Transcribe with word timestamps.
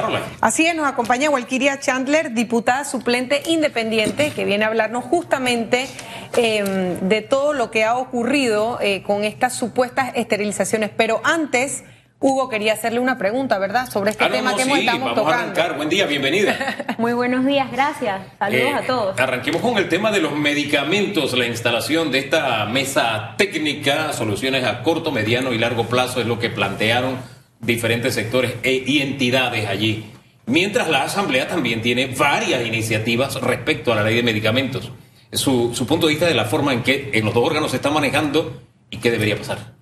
Caroline. 0.00 0.24
Así 0.40 0.66
es, 0.66 0.74
nos 0.74 0.86
acompaña 0.86 1.30
Walkiria 1.30 1.78
Chandler, 1.80 2.32
diputada 2.32 2.84
suplente 2.84 3.42
independiente, 3.46 4.30
que 4.30 4.44
viene 4.44 4.64
a 4.64 4.68
hablarnos 4.68 5.04
justamente 5.04 5.86
eh, 6.36 6.98
de 7.00 7.20
todo 7.22 7.52
lo 7.52 7.70
que 7.70 7.84
ha 7.84 7.96
ocurrido 7.96 8.78
eh, 8.80 9.02
con 9.02 9.24
estas 9.24 9.54
supuestas 9.54 10.12
esterilizaciones. 10.14 10.90
Pero 10.96 11.20
antes, 11.24 11.84
Hugo 12.20 12.48
quería 12.48 12.72
hacerle 12.72 13.00
una 13.00 13.18
pregunta, 13.18 13.58
¿verdad? 13.58 13.88
Sobre 13.90 14.10
este 14.12 14.24
Ah, 14.24 14.30
tema 14.30 14.52
no, 14.52 14.56
que 14.56 14.62
sí, 14.64 14.68
hemos 14.70 14.78
estamos 14.80 15.00
vamos 15.02 15.14
tocando. 15.16 15.38
a 15.38 15.42
arrancar. 15.42 15.76
Buen 15.76 15.88
día, 15.90 16.06
bienvenida. 16.06 16.56
Muy 16.98 17.12
buenos 17.12 17.44
días, 17.44 17.70
gracias. 17.70 18.22
Saludos 18.38 18.62
Eh, 18.64 18.74
a 18.74 18.86
todos. 18.86 19.20
Arranquemos 19.20 19.60
con 19.60 19.76
el 19.76 19.88
tema 19.90 20.10
de 20.10 20.20
los 20.20 20.32
medicamentos, 20.32 21.32
la 21.36 21.46
instalación 21.46 22.10
de 22.10 22.18
esta 22.20 22.64
mesa 22.66 23.34
técnica, 23.36 24.12
soluciones 24.14 24.64
a 24.64 24.82
corto, 24.82 25.10
mediano 25.12 25.52
y 25.52 25.58
largo 25.58 25.84
plazo 25.84 26.20
es 26.20 26.26
lo 26.26 26.38
que 26.38 26.48
plantearon 26.50 27.16
diferentes 27.64 28.14
sectores 28.14 28.54
e- 28.62 28.84
y 28.86 29.00
entidades 29.00 29.68
allí. 29.68 30.04
Mientras 30.46 30.88
la 30.88 31.02
Asamblea 31.04 31.48
también 31.48 31.80
tiene 31.80 32.06
varias 32.06 32.66
iniciativas 32.66 33.40
respecto 33.40 33.92
a 33.92 33.96
la 33.96 34.02
ley 34.02 34.16
de 34.16 34.22
medicamentos. 34.22 34.92
Su, 35.32 35.74
su 35.74 35.86
punto 35.86 36.06
de 36.06 36.12
vista 36.12 36.26
de 36.26 36.34
la 36.34 36.44
forma 36.44 36.72
en 36.72 36.82
que 36.82 37.10
en 37.14 37.24
los 37.24 37.34
dos 37.34 37.44
órganos 37.44 37.70
se 37.70 37.78
está 37.78 37.90
manejando 37.90 38.62
y 38.90 38.98
qué 38.98 39.10
debería 39.10 39.36
pasar. 39.36 39.74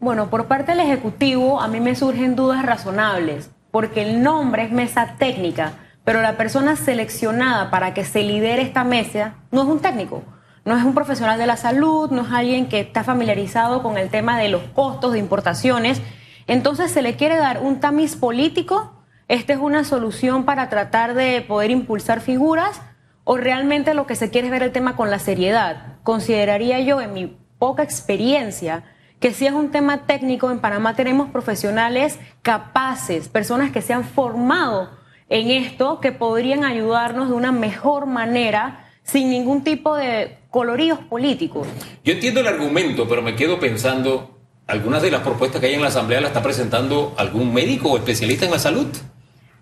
Bueno, 0.00 0.30
por 0.30 0.46
parte 0.46 0.72
del 0.72 0.80
Ejecutivo 0.80 1.60
a 1.60 1.68
mí 1.68 1.80
me 1.80 1.94
surgen 1.94 2.36
dudas 2.36 2.64
razonables, 2.64 3.50
porque 3.70 4.02
el 4.02 4.22
nombre 4.22 4.64
es 4.64 4.70
mesa 4.72 5.14
técnica, 5.18 5.74
pero 6.04 6.20
la 6.20 6.36
persona 6.36 6.76
seleccionada 6.76 7.70
para 7.70 7.94
que 7.94 8.04
se 8.04 8.22
lidere 8.22 8.62
esta 8.62 8.84
mesa 8.84 9.36
no 9.50 9.62
es 9.62 9.68
un 9.68 9.80
técnico, 9.80 10.24
no 10.64 10.76
es 10.76 10.84
un 10.84 10.94
profesional 10.94 11.38
de 11.38 11.46
la 11.46 11.56
salud, 11.56 12.10
no 12.10 12.22
es 12.22 12.32
alguien 12.32 12.68
que 12.68 12.80
está 12.80 13.02
familiarizado 13.04 13.82
con 13.82 13.96
el 13.96 14.10
tema 14.10 14.38
de 14.38 14.48
los 14.48 14.62
costos 14.74 15.12
de 15.12 15.18
importaciones. 15.18 16.02
Entonces 16.46 16.90
se 16.90 17.02
le 17.02 17.16
quiere 17.16 17.36
dar 17.36 17.60
un 17.62 17.80
tamiz 17.80 18.16
político. 18.16 19.04
Esta 19.28 19.52
es 19.52 19.58
una 19.58 19.84
solución 19.84 20.44
para 20.44 20.68
tratar 20.68 21.14
de 21.14 21.40
poder 21.42 21.70
impulsar 21.70 22.20
figuras 22.20 22.80
o 23.24 23.36
realmente 23.36 23.94
lo 23.94 24.06
que 24.06 24.16
se 24.16 24.30
quiere 24.30 24.48
es 24.48 24.50
ver 24.50 24.62
el 24.62 24.72
tema 24.72 24.96
con 24.96 25.10
la 25.10 25.18
seriedad. 25.18 25.98
Consideraría 26.02 26.80
yo, 26.80 27.00
en 27.00 27.12
mi 27.12 27.36
poca 27.58 27.82
experiencia, 27.82 28.84
que 29.20 29.32
si 29.32 29.46
es 29.46 29.52
un 29.52 29.70
tema 29.70 30.06
técnico, 30.06 30.50
en 30.50 30.58
Panamá 30.58 30.96
tenemos 30.96 31.30
profesionales 31.30 32.18
capaces, 32.42 33.28
personas 33.28 33.70
que 33.70 33.80
se 33.80 33.92
han 33.92 34.04
formado 34.04 34.90
en 35.28 35.50
esto, 35.50 36.00
que 36.00 36.10
podrían 36.10 36.64
ayudarnos 36.64 37.28
de 37.28 37.34
una 37.34 37.52
mejor 37.52 38.06
manera, 38.06 38.90
sin 39.04 39.30
ningún 39.30 39.62
tipo 39.62 39.96
de 39.96 40.38
coloríos 40.50 40.98
políticos. 40.98 41.68
Yo 42.04 42.14
entiendo 42.14 42.40
el 42.40 42.48
argumento, 42.48 43.08
pero 43.08 43.22
me 43.22 43.36
quedo 43.36 43.60
pensando, 43.60 44.41
algunas 44.72 45.02
de 45.02 45.10
las 45.10 45.20
propuestas 45.20 45.60
que 45.60 45.66
hay 45.66 45.74
en 45.74 45.82
la 45.82 45.88
Asamblea 45.88 46.22
la 46.22 46.28
está 46.28 46.42
presentando 46.42 47.12
algún 47.18 47.52
médico 47.52 47.90
o 47.90 47.98
especialista 47.98 48.46
en 48.46 48.52
la 48.52 48.58
salud. 48.58 48.86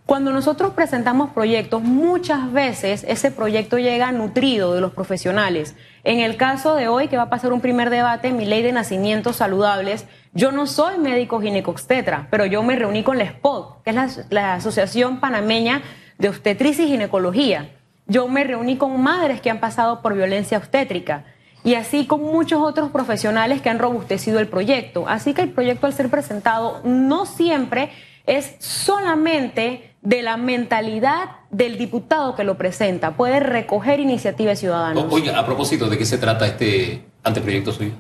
Cuando 0.06 0.30
nosotros 0.30 0.72
presentamos 0.74 1.30
proyectos, 1.30 1.82
muchas 1.82 2.52
veces 2.52 3.04
ese 3.08 3.32
proyecto 3.32 3.78
llega 3.78 4.12
nutrido 4.12 4.72
de 4.72 4.80
los 4.80 4.92
profesionales. 4.92 5.74
En 6.04 6.20
el 6.20 6.36
caso 6.36 6.76
de 6.76 6.86
hoy, 6.86 7.08
que 7.08 7.16
va 7.16 7.24
a 7.24 7.28
pasar 7.28 7.52
un 7.52 7.60
primer 7.60 7.90
debate, 7.90 8.30
mi 8.30 8.44
ley 8.44 8.62
de 8.62 8.70
nacimientos 8.70 9.34
saludables, 9.34 10.06
yo 10.32 10.52
no 10.52 10.68
soy 10.68 10.98
médico 10.98 11.40
ginecobstetra, 11.40 12.28
pero 12.30 12.46
yo 12.46 12.62
me 12.62 12.76
reuní 12.76 13.02
con 13.02 13.18
la 13.18 13.26
SPOD, 13.26 13.82
que 13.82 13.90
es 13.90 13.96
la, 13.96 14.08
la 14.30 14.54
Asociación 14.54 15.18
Panameña 15.18 15.82
de 16.18 16.28
Obstetricia 16.28 16.84
y 16.84 16.88
Ginecología. 16.88 17.68
Yo 18.06 18.28
me 18.28 18.44
reuní 18.44 18.76
con 18.76 19.00
madres 19.00 19.40
que 19.40 19.50
han 19.50 19.58
pasado 19.58 20.02
por 20.02 20.14
violencia 20.14 20.58
obstétrica 20.58 21.24
y 21.64 21.74
así 21.74 22.06
con 22.06 22.22
muchos 22.22 22.60
otros 22.62 22.90
profesionales 22.90 23.60
que 23.60 23.68
han 23.68 23.78
robustecido 23.78 24.38
el 24.38 24.48
proyecto. 24.48 25.06
Así 25.08 25.34
que 25.34 25.42
el 25.42 25.50
proyecto 25.50 25.86
al 25.86 25.92
ser 25.92 26.08
presentado 26.08 26.80
no 26.84 27.26
siempre 27.26 27.90
es 28.26 28.54
solamente 28.58 29.94
de 30.02 30.22
la 30.22 30.36
mentalidad 30.36 31.30
del 31.50 31.76
diputado 31.76 32.34
que 32.34 32.44
lo 32.44 32.56
presenta, 32.56 33.16
puede 33.16 33.40
recoger 33.40 34.00
iniciativas 34.00 34.58
ciudadanas. 34.58 35.04
Oiga, 35.10 35.38
a 35.38 35.44
propósito, 35.44 35.88
¿de 35.88 35.98
qué 35.98 36.06
se 36.06 36.16
trata 36.16 36.46
este 36.46 37.04
anteproyecto 37.22 37.72
suyo? 37.72 37.92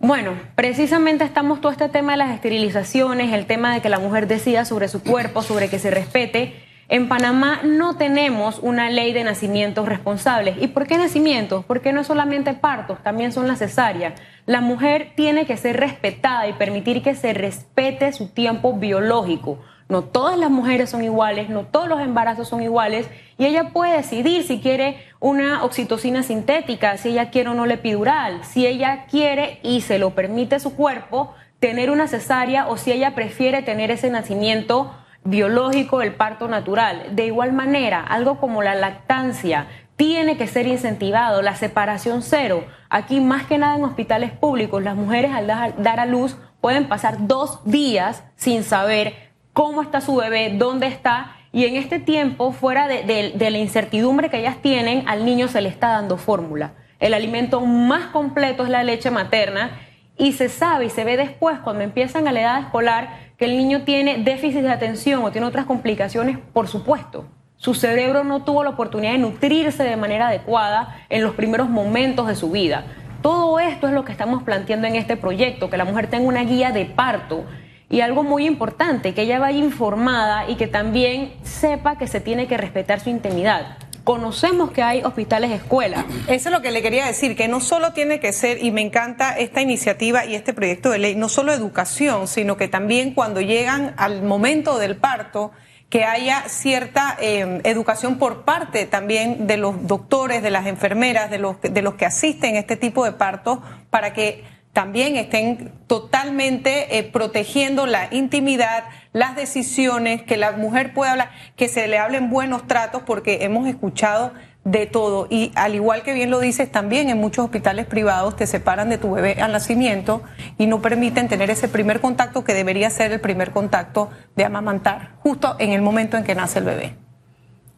Bueno, 0.00 0.32
precisamente 0.56 1.22
estamos 1.22 1.60
todo 1.60 1.70
este 1.70 1.88
tema 1.88 2.12
de 2.12 2.18
las 2.18 2.30
esterilizaciones, 2.30 3.32
el 3.32 3.46
tema 3.46 3.72
de 3.72 3.80
que 3.80 3.88
la 3.88 4.00
mujer 4.00 4.26
decida 4.26 4.64
sobre 4.64 4.88
su 4.88 5.00
cuerpo, 5.00 5.42
sobre 5.42 5.68
que 5.68 5.78
se 5.78 5.92
respete. 5.92 6.54
En 6.88 7.08
Panamá 7.08 7.60
no 7.64 7.96
tenemos 7.96 8.58
una 8.60 8.90
ley 8.90 9.12
de 9.12 9.24
nacimientos 9.24 9.88
responsables. 9.88 10.56
¿Y 10.60 10.68
por 10.68 10.86
qué 10.86 10.98
nacimientos? 10.98 11.64
Porque 11.64 11.92
no 11.92 12.04
solamente 12.04 12.52
partos, 12.54 13.02
también 13.02 13.32
son 13.32 13.46
las 13.48 13.60
cesáreas. 13.60 14.14
La 14.46 14.60
mujer 14.60 15.12
tiene 15.16 15.46
que 15.46 15.56
ser 15.56 15.78
respetada 15.78 16.48
y 16.48 16.52
permitir 16.52 17.02
que 17.02 17.14
se 17.14 17.32
respete 17.32 18.12
su 18.12 18.28
tiempo 18.28 18.74
biológico. 18.74 19.58
No 19.88 20.02
todas 20.02 20.38
las 20.38 20.50
mujeres 20.50 20.90
son 20.90 21.04
iguales, 21.04 21.50
no 21.50 21.64
todos 21.64 21.86
los 21.86 22.00
embarazos 22.00 22.48
son 22.48 22.62
iguales 22.62 23.08
y 23.36 23.44
ella 23.44 23.70
puede 23.74 23.96
decidir 23.96 24.42
si 24.42 24.58
quiere 24.60 24.96
una 25.20 25.64
oxitocina 25.64 26.22
sintética, 26.22 26.96
si 26.96 27.10
ella 27.10 27.30
quiere 27.30 27.50
o 27.50 27.54
no 27.54 27.66
la 27.66 27.74
epidural, 27.74 28.42
si 28.42 28.66
ella 28.66 29.04
quiere 29.10 29.60
y 29.62 29.82
se 29.82 29.98
lo 29.98 30.10
permite 30.10 30.60
su 30.60 30.74
cuerpo 30.74 31.34
tener 31.58 31.90
una 31.90 32.08
cesárea 32.08 32.68
o 32.68 32.76
si 32.76 32.90
ella 32.90 33.14
prefiere 33.14 33.62
tener 33.62 33.90
ese 33.90 34.08
nacimiento 34.08 34.92
biológico, 35.24 36.02
el 36.02 36.14
parto 36.14 36.48
natural. 36.48 37.04
De 37.12 37.26
igual 37.26 37.52
manera, 37.52 38.00
algo 38.00 38.38
como 38.38 38.62
la 38.62 38.74
lactancia 38.74 39.66
tiene 39.96 40.36
que 40.36 40.46
ser 40.48 40.66
incentivado, 40.66 41.42
la 41.42 41.54
separación 41.54 42.22
cero. 42.22 42.64
Aquí 42.90 43.20
más 43.20 43.46
que 43.46 43.58
nada 43.58 43.76
en 43.76 43.84
hospitales 43.84 44.32
públicos, 44.32 44.82
las 44.82 44.96
mujeres 44.96 45.32
al 45.32 45.46
dar, 45.46 46.00
a 46.00 46.06
luz 46.06 46.36
pueden 46.60 46.88
pasar 46.88 47.26
dos 47.26 47.60
días 47.64 48.24
sin 48.36 48.64
saber 48.64 49.30
cómo 49.52 49.82
está 49.82 50.00
su 50.00 50.16
bebé, 50.16 50.54
dónde 50.56 50.86
está. 50.86 51.36
Y 51.52 51.66
en 51.66 51.76
este 51.76 51.98
tiempo, 52.00 52.52
fuera 52.52 52.88
de- 52.88 53.32
de 53.34 53.50
la 53.50 53.58
incertidumbre 53.58 54.30
que 54.30 54.38
ellas 54.38 54.56
tienen, 54.62 55.04
al 55.06 55.24
niño 55.24 55.48
se 55.48 55.60
le 55.60 55.68
está 55.68 55.88
dando 55.88 56.16
fórmula. 56.16 56.72
El 56.98 57.14
alimento 57.14 57.60
más 57.60 58.06
completo 58.06 58.64
es 58.64 58.70
la 58.70 58.84
leche 58.84 59.10
materna 59.10 59.72
y 60.16 60.32
se 60.32 60.48
sabe 60.48 60.86
y 60.86 60.90
se 60.90 61.04
ve 61.04 61.16
después, 61.16 61.58
cuando 61.58 61.82
empiezan 61.82 62.26
a 62.28 62.32
la 62.32 62.40
edad 62.40 62.60
escolar, 62.60 63.31
que 63.42 63.46
el 63.46 63.56
niño 63.56 63.82
tiene 63.82 64.18
déficit 64.18 64.60
de 64.60 64.70
atención 64.70 65.24
o 65.24 65.32
tiene 65.32 65.48
otras 65.48 65.66
complicaciones, 65.66 66.38
por 66.52 66.68
supuesto. 66.68 67.24
Su 67.56 67.74
cerebro 67.74 68.22
no 68.22 68.44
tuvo 68.44 68.62
la 68.62 68.70
oportunidad 68.70 69.14
de 69.14 69.18
nutrirse 69.18 69.82
de 69.82 69.96
manera 69.96 70.28
adecuada 70.28 71.04
en 71.08 71.24
los 71.24 71.34
primeros 71.34 71.68
momentos 71.68 72.28
de 72.28 72.36
su 72.36 72.52
vida. 72.52 72.84
Todo 73.20 73.58
esto 73.58 73.88
es 73.88 73.94
lo 73.94 74.04
que 74.04 74.12
estamos 74.12 74.44
planteando 74.44 74.86
en 74.86 74.94
este 74.94 75.16
proyecto, 75.16 75.70
que 75.70 75.76
la 75.76 75.84
mujer 75.84 76.06
tenga 76.06 76.28
una 76.28 76.44
guía 76.44 76.70
de 76.70 76.84
parto 76.84 77.44
y 77.90 78.00
algo 78.00 78.22
muy 78.22 78.46
importante, 78.46 79.12
que 79.12 79.22
ella 79.22 79.40
vaya 79.40 79.58
informada 79.58 80.48
y 80.48 80.54
que 80.54 80.68
también 80.68 81.32
sepa 81.42 81.98
que 81.98 82.06
se 82.06 82.20
tiene 82.20 82.46
que 82.46 82.56
respetar 82.56 83.00
su 83.00 83.10
intimidad. 83.10 83.76
Conocemos 84.04 84.72
que 84.72 84.82
hay 84.82 85.02
hospitales 85.02 85.50
escuelas. 85.52 86.04
Eso 86.26 86.48
es 86.48 86.52
lo 86.52 86.60
que 86.60 86.72
le 86.72 86.82
quería 86.82 87.06
decir, 87.06 87.36
que 87.36 87.46
no 87.46 87.60
solo 87.60 87.92
tiene 87.92 88.18
que 88.18 88.32
ser, 88.32 88.62
y 88.62 88.70
me 88.70 88.80
encanta 88.80 89.38
esta 89.38 89.62
iniciativa 89.62 90.24
y 90.24 90.34
este 90.34 90.52
proyecto 90.52 90.90
de 90.90 90.98
ley, 90.98 91.14
no 91.14 91.28
solo 91.28 91.52
educación, 91.52 92.26
sino 92.26 92.56
que 92.56 92.68
también 92.68 93.14
cuando 93.14 93.40
llegan 93.40 93.94
al 93.96 94.22
momento 94.22 94.78
del 94.78 94.96
parto, 94.96 95.52
que 95.88 96.04
haya 96.04 96.48
cierta 96.48 97.18
eh, 97.20 97.60
educación 97.64 98.16
por 98.16 98.44
parte 98.44 98.86
también 98.86 99.46
de 99.46 99.58
los 99.58 99.86
doctores, 99.86 100.42
de 100.42 100.50
las 100.50 100.66
enfermeras, 100.66 101.30
de 101.30 101.38
los, 101.38 101.60
de 101.60 101.82
los 101.82 101.94
que 101.94 102.06
asisten 102.06 102.56
a 102.56 102.60
este 102.60 102.76
tipo 102.76 103.04
de 103.04 103.12
partos, 103.12 103.58
para 103.90 104.14
que 104.14 104.42
también 104.72 105.16
estén 105.16 105.72
totalmente 105.86 106.98
eh, 106.98 107.02
protegiendo 107.02 107.86
la 107.86 108.08
intimidad, 108.10 108.84
las 109.12 109.36
decisiones, 109.36 110.22
que 110.22 110.36
la 110.36 110.52
mujer 110.52 110.94
pueda 110.94 111.12
hablar, 111.12 111.30
que 111.56 111.68
se 111.68 111.86
le 111.88 111.98
hablen 111.98 112.30
buenos 112.30 112.66
tratos, 112.66 113.02
porque 113.02 113.44
hemos 113.44 113.68
escuchado 113.68 114.32
de 114.64 114.86
todo. 114.86 115.26
Y 115.28 115.52
al 115.56 115.74
igual 115.74 116.02
que 116.02 116.14
bien 116.14 116.30
lo 116.30 116.40
dices, 116.40 116.70
también 116.72 117.10
en 117.10 117.18
muchos 117.18 117.44
hospitales 117.44 117.84
privados 117.84 118.36
te 118.36 118.46
separan 118.46 118.88
de 118.88 118.96
tu 118.96 119.12
bebé 119.12 119.42
al 119.42 119.52
nacimiento 119.52 120.22
y 120.56 120.66
no 120.66 120.80
permiten 120.80 121.28
tener 121.28 121.50
ese 121.50 121.68
primer 121.68 122.00
contacto 122.00 122.44
que 122.44 122.54
debería 122.54 122.88
ser 122.88 123.12
el 123.12 123.20
primer 123.20 123.50
contacto 123.50 124.10
de 124.36 124.44
amamantar, 124.44 125.16
justo 125.18 125.56
en 125.58 125.72
el 125.72 125.82
momento 125.82 126.16
en 126.16 126.24
que 126.24 126.34
nace 126.34 126.60
el 126.60 126.64
bebé. 126.64 126.96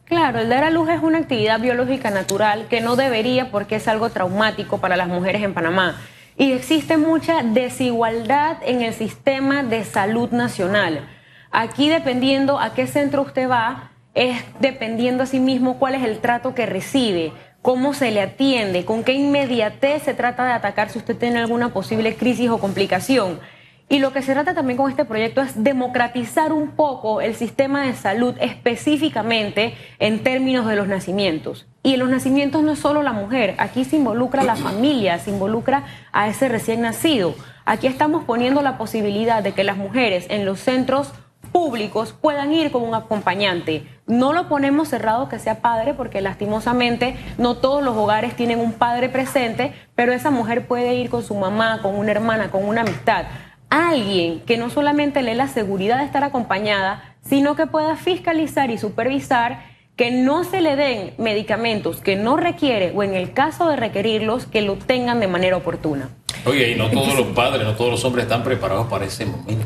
Claro, 0.05 0.39
el 0.39 0.49
dar 0.49 0.63
a 0.63 0.69
luz 0.69 0.87
es 0.89 1.01
una 1.01 1.17
actividad 1.17 1.59
biológica 1.59 2.11
natural 2.11 2.67
que 2.69 2.79
no 2.79 2.95
debería 2.95 3.49
porque 3.49 3.77
es 3.77 3.87
algo 3.87 4.11
traumático 4.11 4.77
para 4.77 4.95
las 4.95 5.07
mujeres 5.07 5.41
en 5.41 5.55
Panamá. 5.55 5.99
Y 6.37 6.51
existe 6.51 6.97
mucha 6.97 7.43
desigualdad 7.43 8.57
en 8.65 8.81
el 8.81 8.93
sistema 8.93 9.63
de 9.63 9.85
salud 9.85 10.31
nacional. 10.31 11.07
Aquí 11.49 11.87
dependiendo 11.87 12.59
a 12.59 12.73
qué 12.73 12.87
centro 12.87 13.21
usted 13.21 13.49
va, 13.49 13.91
es 14.13 14.43
dependiendo 14.59 15.23
a 15.23 15.27
sí 15.27 15.39
mismo 15.39 15.79
cuál 15.79 15.95
es 15.95 16.03
el 16.03 16.19
trato 16.19 16.53
que 16.53 16.65
recibe, 16.65 17.31
cómo 17.61 17.93
se 17.93 18.11
le 18.11 18.21
atiende, 18.21 18.83
con 18.83 19.05
qué 19.05 19.13
inmediatez 19.13 20.03
se 20.03 20.13
trata 20.13 20.45
de 20.45 20.51
atacar 20.51 20.89
si 20.89 20.99
usted 20.99 21.15
tiene 21.15 21.39
alguna 21.39 21.69
posible 21.69 22.15
crisis 22.15 22.49
o 22.49 22.57
complicación. 22.57 23.39
Y 23.87 23.99
lo 23.99 24.11
que 24.11 24.21
se 24.21 24.33
trata 24.33 24.53
también 24.53 24.77
con 24.77 24.89
este 24.89 25.05
proyecto 25.05 25.41
es 25.41 25.63
democratizar 25.63 26.51
un 26.51 26.71
poco 26.71 27.21
el 27.21 27.35
sistema 27.35 27.83
de 27.85 27.93
salud 27.93 28.35
específicamente 28.41 29.75
en 29.99 30.21
términos 30.21 30.65
de 30.67 30.75
los 30.75 30.87
nacimientos. 30.87 31.65
Y 31.85 31.93
en 31.93 31.99
los 31.99 32.09
nacimientos 32.09 32.63
no 32.63 32.71
es 32.71 32.79
solo 32.79 33.03
la 33.03 33.13
mujer, 33.13 33.53
aquí 33.59 33.85
se 33.85 33.97
involucra 33.97 34.41
la 34.41 34.55
familia, 34.55 35.19
se 35.19 35.29
involucra 35.29 35.83
a 36.11 36.27
ese 36.27 36.49
recién 36.49 36.81
nacido. 36.81 37.35
Aquí 37.63 37.85
estamos 37.85 38.23
poniendo 38.23 38.63
la 38.63 38.79
posibilidad 38.79 39.43
de 39.43 39.51
que 39.51 39.63
las 39.63 39.77
mujeres 39.77 40.25
en 40.31 40.45
los 40.45 40.59
centros 40.59 41.13
públicos 41.51 42.11
puedan 42.19 42.51
ir 42.53 42.71
con 42.71 42.81
un 42.81 42.95
acompañante. 42.95 43.85
No 44.07 44.33
lo 44.33 44.49
ponemos 44.49 44.87
cerrado 44.87 45.29
que 45.29 45.37
sea 45.37 45.61
padre 45.61 45.93
porque 45.93 46.21
lastimosamente 46.21 47.17
no 47.37 47.57
todos 47.57 47.83
los 47.83 47.95
hogares 47.95 48.35
tienen 48.35 48.61
un 48.61 48.73
padre 48.73 49.07
presente, 49.07 49.71
pero 49.93 50.11
esa 50.11 50.31
mujer 50.31 50.65
puede 50.65 50.95
ir 50.95 51.11
con 51.11 51.21
su 51.21 51.35
mamá, 51.35 51.83
con 51.83 51.93
una 51.93 52.09
hermana, 52.09 52.49
con 52.49 52.65
una 52.65 52.81
amistad. 52.81 53.25
Alguien 53.69 54.39
que 54.47 54.57
no 54.57 54.71
solamente 54.71 55.21
le 55.21 55.31
dé 55.31 55.37
la 55.37 55.49
seguridad 55.49 55.99
de 55.99 56.05
estar 56.05 56.23
acompañada, 56.23 57.15
sino 57.21 57.55
que 57.55 57.67
pueda 57.67 57.95
fiscalizar 57.95 58.71
y 58.71 58.79
supervisar 58.79 59.74
que 59.95 60.11
no 60.11 60.43
se 60.43 60.61
le 60.61 60.75
den 60.75 61.13
medicamentos 61.17 62.01
que 62.01 62.15
no 62.15 62.35
requiere 62.35 62.91
o 62.93 63.03
en 63.03 63.13
el 63.15 63.31
caso 63.31 63.69
de 63.69 63.77
requerirlos, 63.77 64.45
que 64.45 64.61
lo 64.61 64.75
tengan 64.75 65.19
de 65.19 65.27
manera 65.27 65.57
oportuna. 65.57 66.09
Oye, 66.45 66.71
y 66.71 66.75
no 66.75 66.89
todos 66.89 67.15
los 67.15 67.27
padres, 67.27 67.65
no 67.65 67.75
todos 67.75 67.91
los 67.91 68.05
hombres 68.05 68.25
están 68.25 68.43
preparados 68.43 68.87
para 68.87 69.05
ese 69.05 69.25
momento. 69.25 69.65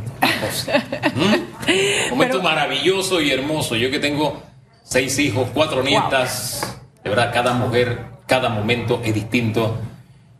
¿Mm? 1.15 2.09
Momento 2.11 2.41
maravilloso 2.41 3.21
y 3.21 3.31
hermoso. 3.31 3.75
Yo 3.75 3.91
que 3.91 3.99
tengo 3.99 4.41
seis 4.83 5.17
hijos, 5.19 5.49
cuatro 5.53 5.83
nietas, 5.83 6.79
de 7.03 7.09
verdad, 7.09 7.31
cada 7.33 7.53
mujer, 7.53 7.99
cada 8.27 8.49
momento 8.49 9.01
es 9.03 9.13
distinto 9.13 9.77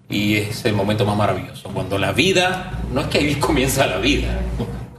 y 0.08 0.38
es 0.38 0.64
el 0.66 0.74
momento 0.74 1.04
más 1.04 1.18
maravilloso. 1.18 1.70
Cuando 1.74 1.98
la 1.98 2.14
vida, 2.14 2.80
no 2.94 3.02
es 3.02 3.08
que 3.08 3.18
ahí 3.18 3.36
comienza 3.40 3.88
la 3.88 3.98
vida, 3.98 4.40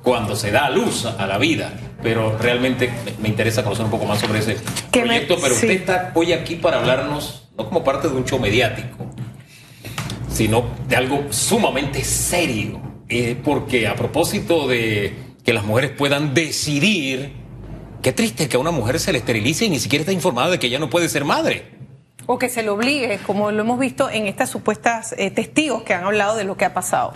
cuando 0.03 0.35
se 0.35 0.51
da 0.51 0.69
luz 0.69 1.07
a 1.07 1.27
la 1.27 1.39
vida 1.39 1.73
pero 2.03 2.37
realmente 2.39 2.91
me 3.21 3.29
interesa 3.29 3.63
conocer 3.63 3.85
un 3.85 3.91
poco 3.91 4.05
más 4.07 4.21
sobre 4.21 4.39
ese 4.41 4.57
proyecto. 4.91 5.37
pero 5.41 5.55
usted 5.55 5.71
está 5.71 6.13
hoy 6.15 6.33
aquí 6.33 6.57
para 6.57 6.79
hablarnos, 6.79 7.49
no 7.57 7.67
como 7.67 7.85
parte 7.85 8.09
de 8.09 8.15
un 8.15 8.25
show 8.25 8.39
mediático, 8.39 9.07
sino 10.31 10.65
de 10.89 10.97
algo 10.97 11.25
sumamente 11.31 12.03
serio. 12.05 12.81
Eh, 13.13 13.37
porque 13.43 13.89
a 13.89 13.97
propósito 13.97 14.69
de 14.69 15.13
que 15.45 15.53
las 15.53 15.65
mujeres 15.65 15.91
puedan 15.91 16.33
decidir, 16.33 17.33
qué 18.03 18.13
triste 18.13 18.49
que 18.49 18.57
a 18.57 18.61
una 18.61 18.71
mujer 18.71 19.01
se 19.01 19.11
le 19.11 19.19
esterilice 19.19 19.65
y 19.65 19.71
ni 19.71 19.81
siquiera 19.81 20.03
está 20.03 20.13
informada 20.13 20.51
de 20.51 20.61
que 20.61 20.69
ella 20.69 20.79
no 20.79 20.89
puede 20.89 21.09
ser 21.09 21.25
madre. 21.25 21.65
O 22.27 22.39
que 22.39 22.49
se 22.49 22.63
le 22.63 22.69
obligue, 22.69 23.19
como 23.27 23.51
lo 23.51 23.63
hemos 23.63 23.81
visto 23.81 24.09
en 24.09 24.29
estas 24.29 24.49
supuestas 24.49 25.13
eh, 25.19 25.33
testigos 25.33 25.83
que 25.83 25.93
han 25.93 26.05
hablado 26.05 26.37
de 26.37 26.45
lo 26.45 26.57
que 26.57 26.65
ha 26.65 26.73
pasado. 26.73 27.13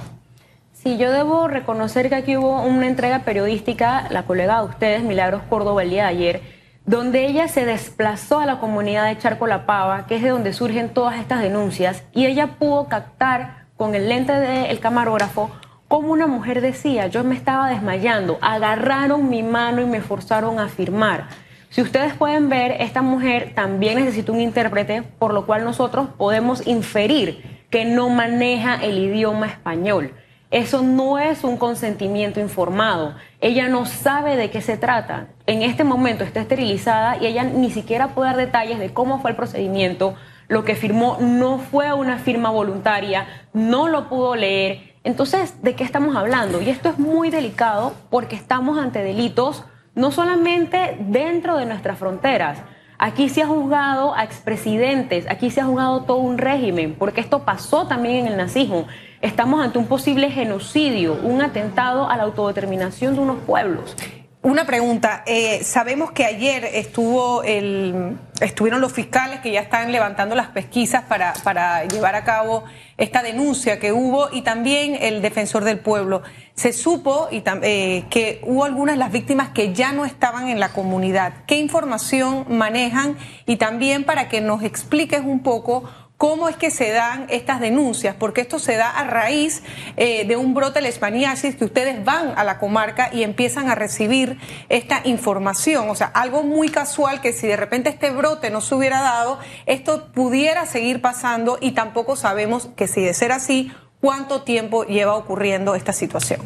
Sí, 0.85 0.99
yo 0.99 1.11
debo 1.11 1.49
reconocer 1.49 2.11
que 2.11 2.15
aquí 2.15 2.37
hubo 2.37 2.61
una 2.61 2.87
entrega 2.87 3.21
periodística, 3.21 4.07
la 4.11 4.25
colega 4.25 4.59
de 4.61 4.69
ustedes, 4.69 5.03
Milagros 5.03 5.41
Córdoba, 5.49 5.83
el 5.83 5.89
día 5.89 6.03
de 6.03 6.09
ayer, 6.11 6.43
donde 6.85 7.25
ella 7.25 7.49
se 7.49 7.65
desplazó 7.65 8.41
a 8.41 8.45
la 8.45 8.61
comunidad 8.61 9.07
de 9.07 9.17
Charco 9.17 9.47
La 9.47 9.65
Pava, 9.65 10.05
que 10.07 10.17
es 10.17 10.23
de 10.23 10.29
donde 10.29 10.53
surgen 10.53 10.91
todas 10.91 11.19
estas 11.19 11.41
denuncias, 11.41 12.05
y 12.13 12.27
ella 12.27 12.59
pudo 12.59 12.87
captar 12.87 13.65
con 13.79 13.95
el 13.95 14.11
lente 14.11 14.35
del 14.35 14.79
camarógrafo 14.79 15.51
como 15.89 16.13
una 16.13 16.27
mujer 16.27 16.61
decía, 16.61 17.07
yo 17.07 17.25
me 17.25 17.35
estaba 17.35 17.71
desmayando, 17.71 18.37
agarraron 18.43 19.31
mi 19.31 19.43
mano 19.43 19.81
y 19.81 19.87
me 19.87 20.03
forzaron 20.03 20.59
a 20.59 20.69
firmar. 20.69 21.29
Si 21.71 21.81
ustedes 21.81 22.13
pueden 22.13 22.51
ver, 22.51 22.73
esta 22.83 23.01
mujer 23.01 23.53
también 23.55 24.01
necesita 24.01 24.33
un 24.33 24.41
intérprete, 24.43 25.01
por 25.03 25.33
lo 25.33 25.47
cual 25.47 25.65
nosotros 25.65 26.09
podemos 26.19 26.67
inferir 26.67 27.65
que 27.71 27.87
no 27.87 28.11
maneja 28.11 28.75
el 28.75 28.99
idioma 28.99 29.47
español. 29.47 30.13
Eso 30.55 30.83
no 30.83 31.19
es 31.19 31.43
un 31.43 31.57
consentimiento 31.57 32.39
informado. 32.39 33.17
Ella 33.41 33.67
no 33.69 33.87
sabe 33.87 34.37
de 34.37 34.51
qué 34.51 34.61
se 34.61 34.77
trata. 34.77 35.27
En 35.49 35.63
este 35.63 35.83
momento 35.83 36.23
está 36.23 36.41
esterilizada 36.43 37.17
y 37.17 37.27
ella 37.27 37.43
ni 37.43 37.73
siquiera 37.73 38.15
puede 38.15 38.29
dar 38.29 38.37
detalles 38.37 38.79
de 38.79 38.95
cómo 38.95 39.19
fue 39.19 39.33
el 39.33 39.37
procedimiento. 39.37 40.15
Lo 40.47 40.65
que 40.65 40.77
firmó 40.77 41.19
no 41.21 41.59
fue 41.59 41.93
una 41.93 42.19
firma 42.19 42.51
voluntaria, 42.51 43.27
no 43.53 43.89
lo 43.89 44.09
pudo 44.09 44.37
leer. 44.37 44.95
Entonces, 45.03 45.61
¿de 45.61 45.75
qué 45.75 45.83
estamos 45.83 46.15
hablando? 46.15 46.63
Y 46.63 46.71
esto 46.71 46.89
es 46.89 47.01
muy 47.01 47.31
delicado 47.31 47.93
porque 48.09 48.37
estamos 48.37 48.79
ante 48.79 49.03
delitos 49.03 49.65
no 49.97 50.13
solamente 50.13 50.97
dentro 51.01 51.57
de 51.57 51.67
nuestras 51.67 51.99
fronteras. 51.99 52.59
Aquí 52.97 53.29
se 53.29 53.43
ha 53.43 53.49
juzgado 53.49 54.15
a 54.15 54.23
expresidentes, 54.23 55.27
aquí 55.29 55.51
se 55.51 55.61
ha 55.61 55.65
juzgado 55.65 56.03
todo 56.03 56.19
un 56.19 56.39
régimen, 56.39 56.95
porque 56.97 57.21
esto 57.21 57.41
pasó 57.45 57.89
también 57.89 58.19
en 58.19 58.27
el 58.29 58.37
nazismo 58.37 58.87
estamos 59.25 59.65
ante 59.65 59.79
un 59.79 59.87
posible 59.87 60.31
genocidio, 60.31 61.15
un 61.15 61.41
atentado 61.41 62.09
a 62.11 62.17
la 62.17 62.25
autodeterminación 62.25 63.15
de 63.15 63.21
unos 63.21 63.39
pueblos. 63.39 63.97
Una 64.43 64.67
pregunta, 64.67 65.23
eh, 65.27 65.65
sabemos 65.65 66.13
que 66.13 66.27
ayer 66.27 66.67
estuvo 66.67 67.43
el, 67.43 68.19
estuvieron 68.41 68.83
los 68.83 68.93
fiscales 68.93 69.41
que 69.41 69.51
ya 69.51 69.61
están 69.61 69.91
levantando 69.91 70.35
las 70.35 70.49
pesquisas 70.49 71.05
para, 71.05 71.85
llevar 71.87 72.15
a 72.15 72.25
cabo 72.25 72.65
esta 72.99 73.23
denuncia 73.23 73.81
que 73.81 73.93
hubo 73.93 74.29
y 74.31 74.43
también 74.43 74.99
el 75.01 75.23
defensor 75.23 75.65
del 75.65 75.79
pueblo. 75.79 76.21
Se 76.55 76.75
supo 76.75 77.29
y, 77.31 77.43
eh, 77.63 78.05
que 78.11 78.43
hubo 78.43 78.65
algunas 78.65 78.97
de 78.97 78.99
las 78.99 79.11
víctimas 79.11 79.49
que 79.49 79.73
ya 79.73 79.93
no 79.93 80.05
estaban 80.05 80.49
en 80.49 80.61
la 80.61 80.69
comunidad. 80.69 81.33
¿Qué 81.47 81.57
información 81.57 82.45
manejan? 82.51 83.17
Y 83.47 83.57
también 83.57 84.05
para 84.05 84.29
que 84.29 84.43
nos 84.43 84.63
expliques 84.63 85.23
un 85.25 85.43
poco 85.43 85.85
cómo 86.17 86.49
es 86.49 86.57
que 86.57 86.71
se 86.71 86.91
dan 86.91 87.27
estas 87.29 87.61
denuncias, 87.61 88.15
porque 88.15 88.41
esto 88.41 88.59
se 88.59 88.77
da 88.77 88.91
a 88.91 89.05
raíz 89.05 89.63
eh, 89.97 90.25
de 90.27 90.37
un 90.37 90.55
brote 90.55 90.79
de 90.79 90.83
leishmaniasis 90.83 91.57
que 91.57 91.65
ustedes 91.65 92.05
van 92.05 92.33
a 92.37 92.45
la 92.45 92.59
comarca 92.59 93.11
y 93.13 93.23
empiezan 93.23 93.69
a 93.69 93.75
recibir 93.75 94.39
esta 94.69 95.01
información. 95.05 95.91
O 95.91 95.95
sea, 95.95 96.07
algo 96.07 96.43
muy 96.43 96.69
casual 96.69 97.21
que 97.21 97.33
si 97.33 97.47
de 97.47 97.57
repente 97.57 97.91
este 97.91 98.11
brote 98.11 98.51
no 98.51 98.61
se 98.61 98.75
hubiera 98.75 99.01
dado, 99.01 99.39
esto 99.67 100.13
pudiera 100.13 100.67
seguir 100.67 101.01
pasando 101.01 101.59
y 101.61 101.73
tampoco 101.73 102.17
sabemos 102.17 102.69
que 102.77 102.87
si 102.87 103.03
de 103.03 103.15
ser 103.15 103.33
así, 103.33 103.73
cuánto 104.01 104.43
tiempo 104.43 104.85
lleva 104.85 105.17
ocurriendo 105.17 105.75
esta 105.75 105.93
situación. 105.93 106.41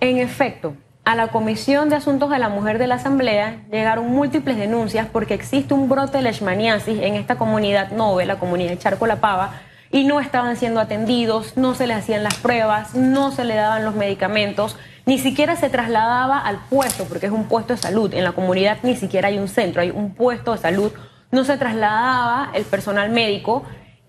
En 0.00 0.18
efecto, 0.18 0.76
a 1.06 1.14
la 1.14 1.28
Comisión 1.28 1.88
de 1.88 1.94
Asuntos 1.94 2.30
de 2.30 2.40
la 2.40 2.48
Mujer 2.48 2.78
de 2.78 2.88
la 2.88 2.96
Asamblea 2.96 3.60
llegaron 3.70 4.10
múltiples 4.10 4.56
denuncias 4.56 5.06
porque 5.06 5.34
existe 5.34 5.72
un 5.72 5.88
brote 5.88 6.18
de 6.18 6.24
leishmaniasis 6.24 6.98
en 7.00 7.14
esta 7.14 7.36
comunidad 7.36 7.92
nove, 7.92 8.26
la 8.26 8.40
comunidad 8.40 8.70
de 8.70 8.78
Charco 8.78 9.06
La 9.06 9.20
Pava, 9.20 9.52
y 9.92 10.02
no 10.02 10.18
estaban 10.18 10.56
siendo 10.56 10.80
atendidos, 10.80 11.56
no 11.56 11.76
se 11.76 11.86
les 11.86 11.98
hacían 11.98 12.24
las 12.24 12.34
pruebas, 12.34 12.96
no 12.96 13.30
se 13.30 13.44
le 13.44 13.54
daban 13.54 13.84
los 13.84 13.94
medicamentos, 13.94 14.76
ni 15.06 15.18
siquiera 15.18 15.54
se 15.54 15.70
trasladaba 15.70 16.40
al 16.40 16.58
puesto, 16.68 17.04
porque 17.04 17.26
es 17.26 17.32
un 17.32 17.44
puesto 17.44 17.74
de 17.74 17.78
salud. 17.80 18.12
En 18.12 18.24
la 18.24 18.32
comunidad 18.32 18.78
ni 18.82 18.96
siquiera 18.96 19.28
hay 19.28 19.38
un 19.38 19.46
centro, 19.46 19.82
hay 19.82 19.92
un 19.92 20.12
puesto 20.12 20.50
de 20.50 20.58
salud. 20.58 20.90
No 21.30 21.44
se 21.44 21.56
trasladaba 21.56 22.50
el 22.52 22.64
personal 22.64 23.10
médico 23.10 23.62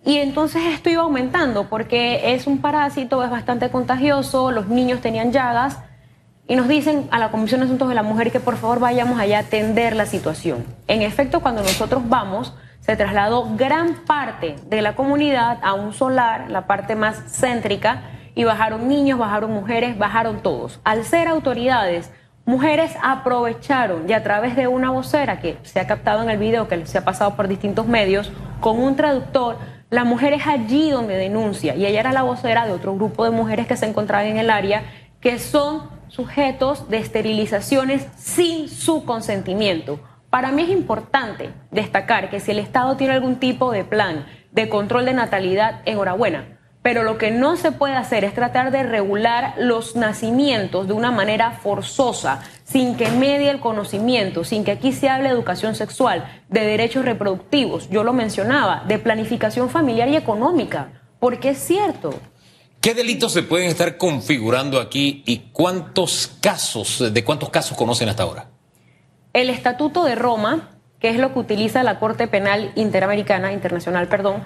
y 0.04 0.18
entonces 0.18 0.64
esto 0.74 0.90
iba 0.90 1.04
aumentando 1.04 1.70
porque 1.70 2.34
es 2.34 2.48
un 2.48 2.58
parásito, 2.58 3.24
es 3.24 3.30
bastante 3.30 3.70
contagioso, 3.70 4.50
los 4.52 4.68
niños 4.68 5.00
tenían 5.02 5.32
llagas 5.32 5.78
y 6.48 6.56
nos 6.56 6.68
dicen 6.68 7.08
a 7.12 7.20
la 7.20 7.30
Comisión 7.30 7.60
de 7.60 7.66
Asuntos 7.66 7.90
de 7.90 7.96
la 7.96 8.04
Mujer 8.04 8.32
que 8.32 8.40
por 8.40 8.58
favor 8.58 8.80
vayamos 8.80 9.20
allá 9.20 9.38
a 9.38 9.42
atender 9.42 9.96
la 9.96 10.06
situación. 10.06 10.66
En 10.88 11.02
efecto, 11.02 11.42
cuando 11.42 11.62
nosotros 11.62 12.04
vamos, 12.08 12.54
se 12.80 12.96
trasladó 12.96 13.56
gran 13.56 14.06
parte 14.06 14.56
de 14.68 14.82
la 14.82 14.96
comunidad 14.96 15.60
a 15.62 15.74
un 15.74 15.94
solar, 15.94 16.50
la 16.50 16.68
parte 16.68 16.96
más 16.96 17.22
céntrica, 17.28 18.04
y 18.34 18.44
bajaron 18.44 18.88
niños, 18.88 19.20
bajaron 19.20 19.52
mujeres, 19.52 19.98
bajaron 19.98 20.42
todos. 20.44 20.80
Al 20.84 21.04
ser 21.04 21.28
autoridades, 21.28 22.12
mujeres 22.46 22.96
aprovecharon 23.02 24.08
y 24.08 24.14
a 24.14 24.24
través 24.24 24.56
de 24.56 24.68
una 24.68 24.92
vocera 24.92 25.40
que 25.40 25.58
se 25.64 25.80
ha 25.80 25.88
captado 25.88 26.22
en 26.22 26.30
el 26.30 26.38
video, 26.38 26.68
que 26.68 26.86
se 26.86 27.00
ha 27.00 27.04
pasado 27.04 27.36
por 27.36 27.48
distintos 27.48 27.88
medios, 27.88 28.32
con 28.62 28.80
un 28.80 28.96
traductor, 28.96 29.58
la 29.90 30.04
mujer 30.04 30.34
es 30.34 30.46
allí 30.46 30.92
donde 30.92 31.16
denuncia 31.16 31.76
y 31.76 31.86
ella 31.86 32.00
era 32.00 32.12
la 32.12 32.24
vocera 32.24 32.66
de 32.66 32.74
otro 32.74 32.94
grupo 32.96 33.26
de 33.26 33.32
mujeres 33.32 33.68
que 33.68 33.76
se 33.76 33.88
encontraban 33.88 34.28
en 34.28 34.38
el 34.38 34.50
área, 34.50 34.84
que 35.20 35.40
son 35.40 35.97
sujetos 36.18 36.90
de 36.90 36.98
esterilizaciones 36.98 38.08
sin 38.18 38.70
su 38.70 39.06
consentimiento. 39.06 40.00
Para 40.32 40.52
mí 40.52 40.64
es 40.64 40.70
importante 40.70 41.52
destacar 41.70 42.32
que 42.32 42.40
si 42.40 42.50
el 42.50 42.58
Estado 42.58 42.98
tiene 42.98 43.14
algún 43.14 43.36
tipo 43.36 43.72
de 43.72 43.86
plan 43.86 44.26
de 44.52 44.68
control 44.68 45.06
de 45.06 45.14
natalidad, 45.14 45.82
enhorabuena. 45.86 46.58
Pero 46.82 47.04
lo 47.04 47.20
que 47.20 47.30
no 47.30 47.56
se 47.56 47.72
puede 47.72 47.94
hacer 47.94 48.24
es 48.24 48.34
tratar 48.34 48.72
de 48.72 48.82
regular 48.82 49.54
los 49.60 49.96
nacimientos 49.96 50.88
de 50.88 50.94
una 50.94 51.12
manera 51.12 51.52
forzosa, 51.52 52.42
sin 52.64 52.98
que 52.98 53.12
medie 53.12 53.52
el 53.52 53.60
conocimiento, 53.60 54.44
sin 54.44 54.64
que 54.64 54.72
aquí 54.72 54.94
se 54.94 55.10
hable 55.10 55.30
de 55.30 55.36
educación 55.36 55.76
sexual, 55.76 56.26
de 56.50 56.62
derechos 56.62 57.06
reproductivos, 57.06 57.90
yo 57.90 58.04
lo 58.04 58.14
mencionaba, 58.14 58.86
de 58.88 58.98
planificación 58.98 59.70
familiar 59.70 60.10
y 60.10 60.16
económica, 60.16 60.94
porque 61.20 61.50
es 61.50 61.60
cierto, 61.60 62.12
¿Qué 62.82 62.94
delitos 62.94 63.34
se 63.34 63.44
pueden 63.44 63.68
estar 63.68 63.98
configurando 63.98 64.80
aquí 64.80 65.24
y 65.26 65.50
cuántos 65.52 66.32
casos, 66.42 67.14
de 67.14 67.24
cuántos 67.24 67.50
casos 67.50 67.78
conocen 67.78 68.08
hasta 68.08 68.24
ahora? 68.24 68.50
El 69.34 69.50
Estatuto 69.50 70.04
de 70.04 70.16
Roma, 70.16 70.70
que 71.00 71.10
es 71.10 71.18
lo 71.18 71.34
que 71.34 71.40
utiliza 71.40 71.84
la 71.84 72.00
Corte 72.00 72.28
Penal 72.28 72.72
Interamericana, 72.76 73.52
Internacional, 73.52 74.08
perdón, 74.08 74.44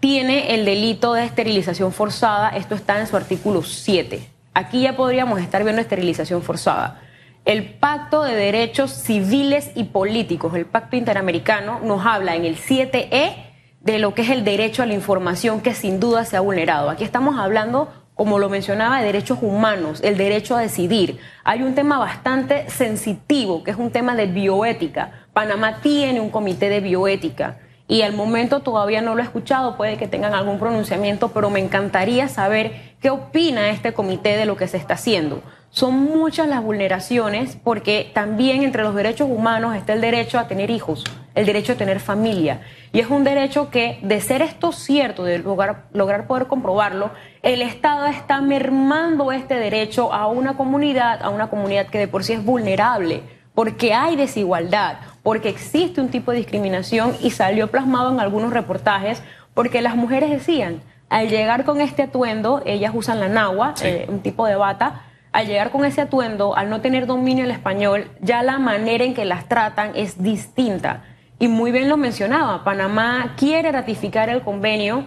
tiene 0.00 0.54
el 0.54 0.64
delito 0.64 1.14
de 1.14 1.24
esterilización 1.24 1.92
forzada. 1.92 2.50
Esto 2.50 2.74
está 2.74 3.00
en 3.00 3.06
su 3.06 3.16
artículo 3.16 3.62
7. 3.62 4.28
Aquí 4.54 4.82
ya 4.82 4.96
podríamos 4.96 5.40
estar 5.40 5.64
viendo 5.64 5.80
esterilización 5.80 6.42
forzada. 6.42 7.00
El 7.44 7.74
Pacto 7.74 8.22
de 8.22 8.34
Derechos 8.34 8.90
Civiles 8.92 9.70
y 9.74 9.84
Políticos, 9.84 10.54
el 10.54 10.66
Pacto 10.66 10.96
Interamericano, 10.96 11.80
nos 11.82 12.04
habla 12.06 12.36
en 12.36 12.44
el 12.44 12.56
7E 12.56 13.51
de 13.84 13.98
lo 13.98 14.14
que 14.14 14.22
es 14.22 14.30
el 14.30 14.44
derecho 14.44 14.82
a 14.82 14.86
la 14.86 14.94
información 14.94 15.60
que 15.60 15.74
sin 15.74 16.00
duda 16.00 16.24
se 16.24 16.36
ha 16.36 16.40
vulnerado. 16.40 16.90
Aquí 16.90 17.04
estamos 17.04 17.38
hablando 17.38 17.88
como 18.14 18.38
lo 18.38 18.48
mencionaba, 18.48 19.00
de 19.00 19.06
derechos 19.06 19.38
humanos, 19.40 20.00
el 20.02 20.16
derecho 20.16 20.54
a 20.54 20.60
decidir. 20.60 21.18
Hay 21.44 21.62
un 21.62 21.74
tema 21.74 21.98
bastante 21.98 22.68
sensitivo, 22.68 23.64
que 23.64 23.70
es 23.70 23.76
un 23.76 23.90
tema 23.90 24.14
de 24.14 24.26
bioética. 24.26 25.26
Panamá 25.32 25.80
tiene 25.80 26.20
un 26.20 26.30
comité 26.30 26.68
de 26.68 26.80
bioética 26.80 27.58
y 27.88 28.02
al 28.02 28.12
momento 28.12 28.60
todavía 28.60 29.00
no 29.00 29.14
lo 29.14 29.22
he 29.22 29.24
escuchado, 29.24 29.76
puede 29.76 29.96
que 29.96 30.08
tengan 30.08 30.34
algún 30.34 30.58
pronunciamiento, 30.58 31.28
pero 31.32 31.50
me 31.50 31.60
encantaría 31.60 32.28
saber 32.28 32.91
qué 33.02 33.10
opina 33.10 33.68
este 33.70 33.92
comité 33.92 34.36
de 34.36 34.46
lo 34.46 34.56
que 34.56 34.68
se 34.68 34.76
está 34.76 34.94
haciendo. 34.94 35.42
Son 35.70 35.94
muchas 35.94 36.48
las 36.48 36.62
vulneraciones 36.62 37.56
porque 37.56 38.10
también 38.14 38.62
entre 38.62 38.82
los 38.84 38.94
derechos 38.94 39.28
humanos 39.28 39.74
está 39.74 39.94
el 39.94 40.00
derecho 40.00 40.38
a 40.38 40.46
tener 40.46 40.70
hijos, 40.70 41.02
el 41.34 41.44
derecho 41.44 41.72
a 41.72 41.76
tener 41.76 41.98
familia. 41.98 42.60
Y 42.92 43.00
es 43.00 43.08
un 43.08 43.24
derecho 43.24 43.70
que, 43.70 43.98
de 44.02 44.20
ser 44.20 44.42
esto 44.42 44.70
cierto, 44.70 45.24
de 45.24 45.38
lograr, 45.38 46.26
poder 46.26 46.46
comprobarlo, 46.46 47.10
el 47.42 47.62
Estado 47.62 48.06
está 48.06 48.40
mermando 48.40 49.32
este 49.32 49.54
derecho 49.54 50.12
a 50.12 50.26
una 50.28 50.56
comunidad, 50.56 51.22
a 51.22 51.30
una 51.30 51.48
comunidad 51.50 51.86
que 51.86 51.98
de 51.98 52.08
por 52.08 52.22
sí 52.22 52.34
es 52.34 52.44
vulnerable, 52.44 53.22
porque 53.54 53.94
hay 53.94 54.14
desigualdad, 54.14 54.98
porque 55.22 55.48
existe 55.48 56.00
un 56.00 56.10
tipo 56.10 56.30
de 56.30 56.38
discriminación 56.38 57.16
y 57.20 57.30
salió 57.30 57.68
plasmado 57.68 58.12
en 58.12 58.20
algunos 58.20 58.52
reportajes, 58.52 59.22
porque 59.54 59.82
las 59.82 59.96
mujeres 59.96 60.30
decían, 60.30 60.82
al 61.12 61.28
llegar 61.28 61.66
con 61.66 61.82
este 61.82 62.04
atuendo, 62.04 62.62
ellas 62.64 62.92
usan 62.94 63.20
la 63.20 63.28
nagua, 63.28 63.74
eh, 63.82 64.06
un 64.08 64.20
tipo 64.20 64.46
de 64.46 64.56
bata, 64.56 65.02
al 65.30 65.46
llegar 65.46 65.70
con 65.70 65.84
ese 65.84 66.00
atuendo, 66.00 66.56
al 66.56 66.70
no 66.70 66.80
tener 66.80 67.06
dominio 67.06 67.44
del 67.44 67.50
español, 67.50 68.10
ya 68.22 68.42
la 68.42 68.58
manera 68.58 69.04
en 69.04 69.12
que 69.12 69.26
las 69.26 69.46
tratan 69.46 69.92
es 69.94 70.22
distinta. 70.22 71.04
Y 71.38 71.48
muy 71.48 71.70
bien 71.70 71.90
lo 71.90 71.98
mencionaba, 71.98 72.64
Panamá 72.64 73.34
quiere 73.36 73.70
ratificar 73.70 74.30
el 74.30 74.40
convenio 74.40 75.04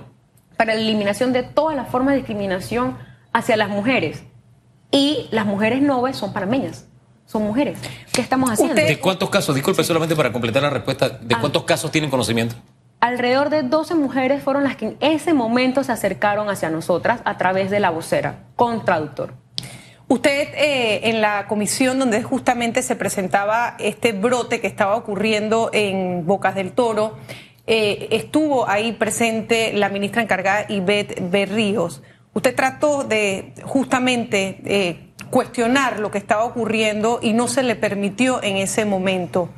para 0.57 0.75
la 0.75 0.79
eliminación 0.79 1.33
de 1.33 1.41
todas 1.41 1.75
las 1.75 1.89
formas 1.89 2.11
de 2.13 2.17
discriminación 2.17 2.99
hacia 3.33 3.57
las 3.57 3.69
mujeres. 3.69 4.23
Y 4.91 5.27
las 5.31 5.47
mujeres 5.47 5.81
noves 5.81 6.17
son 6.17 6.33
panameñas, 6.33 6.85
son 7.25 7.41
mujeres. 7.45 7.79
¿Qué 8.13 8.21
estamos 8.21 8.51
haciendo? 8.51 8.75
¿De 8.75 8.99
cuántos 8.99 9.31
casos? 9.31 9.55
Disculpe 9.55 9.83
solamente 9.83 10.15
para 10.15 10.31
completar 10.31 10.61
la 10.61 10.69
respuesta. 10.69 11.09
¿De 11.09 11.33
ah. 11.33 11.39
cuántos 11.41 11.63
casos 11.63 11.89
tienen 11.89 12.11
conocimiento? 12.11 12.55
Alrededor 13.05 13.51
de 13.51 13.61
12 13.61 13.93
mujeres 13.93 14.41
fueron 14.41 14.63
las 14.63 14.77
que 14.77 14.87
en 14.87 14.97
ese 14.99 15.35
momento 15.35 15.83
se 15.83 15.91
acercaron 15.91 16.49
hacia 16.49 16.71
nosotras 16.71 17.21
a 17.23 17.37
través 17.37 17.69
de 17.69 17.79
la 17.79 17.91
vocera, 17.91 18.45
con 18.55 18.83
traductor. 18.83 19.35
Usted 20.07 20.47
eh, 20.55 21.01
en 21.03 21.21
la 21.21 21.45
comisión 21.45 21.99
donde 21.99 22.23
justamente 22.23 22.81
se 22.81 22.95
presentaba 22.95 23.75
este 23.77 24.11
brote 24.11 24.59
que 24.59 24.65
estaba 24.65 24.95
ocurriendo 24.95 25.69
en 25.71 26.25
Bocas 26.25 26.55
del 26.55 26.71
Toro, 26.71 27.15
eh, 27.67 28.07
estuvo 28.09 28.67
ahí 28.67 28.93
presente 28.93 29.73
la 29.73 29.89
ministra 29.89 30.23
encargada 30.23 30.65
Ivette 30.67 31.29
Berríos. 31.29 32.01
Usted 32.33 32.55
trató 32.55 33.03
de 33.03 33.53
justamente 33.61 34.61
eh, 34.65 35.11
cuestionar 35.29 35.99
lo 35.99 36.09
que 36.09 36.17
estaba 36.17 36.43
ocurriendo 36.43 37.19
y 37.21 37.33
no 37.33 37.47
se 37.47 37.61
le 37.61 37.75
permitió 37.75 38.41
en 38.41 38.57
ese 38.57 38.83
momento. 38.83 39.49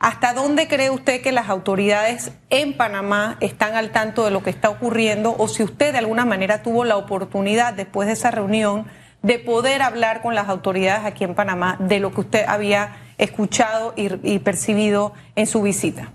¿Hasta 0.00 0.32
dónde 0.32 0.68
cree 0.68 0.90
usted 0.90 1.22
que 1.22 1.32
las 1.32 1.48
autoridades 1.48 2.30
en 2.50 2.76
Panamá 2.76 3.36
están 3.40 3.74
al 3.74 3.90
tanto 3.90 4.24
de 4.24 4.30
lo 4.30 4.44
que 4.44 4.50
está 4.50 4.70
ocurriendo 4.70 5.34
o 5.36 5.48
si 5.48 5.64
usted 5.64 5.90
de 5.90 5.98
alguna 5.98 6.24
manera 6.24 6.62
tuvo 6.62 6.84
la 6.84 6.96
oportunidad 6.96 7.74
después 7.74 8.06
de 8.06 8.12
esa 8.12 8.30
reunión 8.30 8.86
de 9.22 9.40
poder 9.40 9.82
hablar 9.82 10.22
con 10.22 10.36
las 10.36 10.48
autoridades 10.48 11.04
aquí 11.04 11.24
en 11.24 11.34
Panamá 11.34 11.76
de 11.80 11.98
lo 11.98 12.12
que 12.12 12.20
usted 12.20 12.44
había 12.46 12.96
escuchado 13.18 13.92
y, 13.96 14.38
percibido 14.38 15.12
en 15.34 15.48
su 15.48 15.62
visita? 15.62 16.12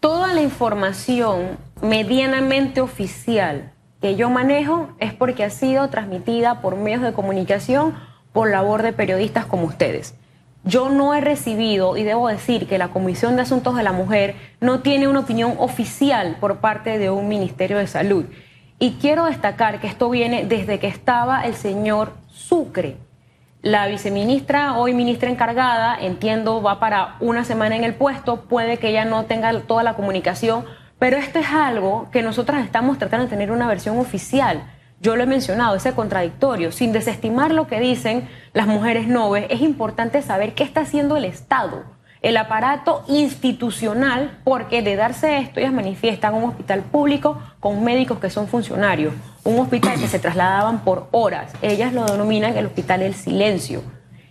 Toda 0.00 0.34
la 0.34 0.42
información 0.42 1.58
medianamente 1.80 2.80
oficial 2.80 3.72
que 4.00 4.16
yo 4.16 4.28
manejo 4.28 4.88
es 4.98 5.14
porque 5.14 5.44
ha 5.44 5.50
sido 5.50 5.88
transmitida 5.88 6.60
por 6.60 6.74
medios 6.74 7.02
de 7.02 7.12
comunicación 7.12 7.94
por 8.32 8.50
labor 8.50 8.82
de 8.82 8.92
periodistas 8.92 9.46
como 9.46 9.66
ustedes. 9.66 10.16
Yo 10.64 10.88
no 10.88 11.12
he 11.12 11.20
recibido, 11.20 11.96
y 11.96 12.04
debo 12.04 12.28
decir 12.28 12.68
que 12.68 12.78
la 12.78 12.88
Comisión 12.88 13.34
de 13.34 13.42
Asuntos 13.42 13.74
de 13.74 13.82
la 13.82 13.92
Mujer 13.92 14.36
no 14.60 14.80
tiene 14.80 15.08
una 15.08 15.20
opinión 15.20 15.54
oficial 15.58 16.36
por 16.38 16.58
parte 16.58 16.98
de 16.98 17.10
un 17.10 17.26
Ministerio 17.26 17.78
de 17.78 17.88
Salud. 17.88 18.26
Y 18.78 18.92
quiero 19.00 19.24
destacar 19.24 19.80
que 19.80 19.88
esto 19.88 20.08
viene 20.08 20.44
desde 20.44 20.78
que 20.78 20.86
estaba 20.86 21.42
el 21.42 21.54
señor 21.54 22.12
Sucre. 22.28 22.96
La 23.60 23.86
viceministra, 23.86 24.76
hoy 24.76 24.92
ministra 24.92 25.30
encargada, 25.30 25.96
entiendo, 26.00 26.62
va 26.62 26.80
para 26.80 27.16
una 27.20 27.44
semana 27.44 27.76
en 27.76 27.84
el 27.84 27.94
puesto, 27.94 28.42
puede 28.42 28.78
que 28.78 28.88
ella 28.88 29.04
no 29.04 29.24
tenga 29.24 29.52
toda 29.62 29.82
la 29.82 29.94
comunicación, 29.94 30.64
pero 30.98 31.16
esto 31.16 31.40
es 31.40 31.48
algo 31.48 32.08
que 32.10 32.22
nosotras 32.22 32.64
estamos 32.64 32.98
tratando 32.98 33.26
de 33.26 33.30
tener 33.30 33.50
una 33.50 33.68
versión 33.68 33.98
oficial. 33.98 34.62
Yo 35.02 35.16
lo 35.16 35.24
he 35.24 35.26
mencionado, 35.26 35.76
ese 35.76 35.92
contradictorio. 35.92 36.72
Sin 36.72 36.92
desestimar 36.92 37.52
lo 37.52 37.66
que 37.66 37.80
dicen 37.80 38.28
las 38.54 38.66
mujeres 38.66 39.08
noves, 39.08 39.46
es 39.50 39.60
importante 39.60 40.22
saber 40.22 40.54
qué 40.54 40.64
está 40.64 40.80
haciendo 40.80 41.16
el 41.16 41.26
Estado 41.26 41.84
el 42.22 42.36
aparato 42.36 43.04
institucional, 43.08 44.38
porque 44.44 44.80
de 44.80 44.96
darse 44.96 45.38
esto 45.38 45.58
ellas 45.58 45.72
manifiestan 45.72 46.34
un 46.34 46.44
hospital 46.44 46.82
público 46.82 47.36
con 47.58 47.82
médicos 47.82 48.20
que 48.20 48.30
son 48.30 48.46
funcionarios, 48.46 49.12
un 49.44 49.58
hospital 49.58 49.98
que 50.00 50.06
se 50.06 50.20
trasladaban 50.20 50.84
por 50.84 51.08
horas, 51.10 51.52
ellas 51.62 51.92
lo 51.92 52.04
denominan 52.04 52.56
el 52.56 52.66
hospital 52.66 53.00
del 53.00 53.14
silencio. 53.14 53.82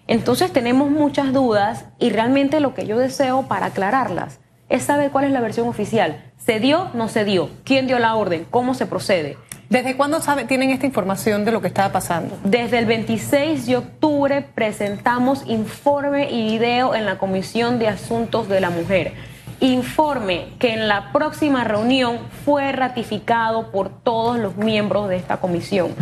Entonces 0.07 0.51
tenemos 0.51 0.89
muchas 0.89 1.33
dudas 1.33 1.85
y 1.99 2.09
realmente 2.09 2.59
lo 2.59 2.73
que 2.73 2.85
yo 2.85 2.97
deseo 2.97 3.43
para 3.43 3.67
aclararlas 3.67 4.39
es 4.69 4.83
saber 4.83 5.11
cuál 5.11 5.25
es 5.25 5.31
la 5.31 5.41
versión 5.41 5.67
oficial. 5.67 6.31
¿Se 6.37 6.59
dio? 6.59 6.89
¿No 6.93 7.09
se 7.09 7.25
dio? 7.25 7.49
¿Quién 7.65 7.87
dio 7.87 7.99
la 7.99 8.15
orden? 8.15 8.45
¿Cómo 8.49 8.73
se 8.73 8.85
procede? 8.85 9.37
¿Desde 9.71 9.95
cuándo 9.95 10.19
tienen 10.49 10.71
esta 10.71 10.85
información 10.85 11.45
de 11.45 11.53
lo 11.53 11.61
que 11.61 11.69
estaba 11.69 11.93
pasando? 11.93 12.37
Desde 12.43 12.77
el 12.77 12.85
26 12.85 13.67
de 13.67 13.77
octubre 13.77 14.41
presentamos 14.41 15.45
informe 15.47 16.29
y 16.29 16.43
video 16.43 16.93
en 16.93 17.05
la 17.05 17.17
Comisión 17.17 17.79
de 17.79 17.87
Asuntos 17.87 18.49
de 18.49 18.59
la 18.59 18.69
Mujer. 18.69 19.13
Informe 19.61 20.47
que 20.59 20.73
en 20.73 20.89
la 20.89 21.13
próxima 21.13 21.63
reunión 21.63 22.19
fue 22.43 22.73
ratificado 22.73 23.71
por 23.71 24.03
todos 24.03 24.37
los 24.37 24.57
miembros 24.57 25.07
de 25.07 25.15
esta 25.15 25.37
comisión. 25.37 25.95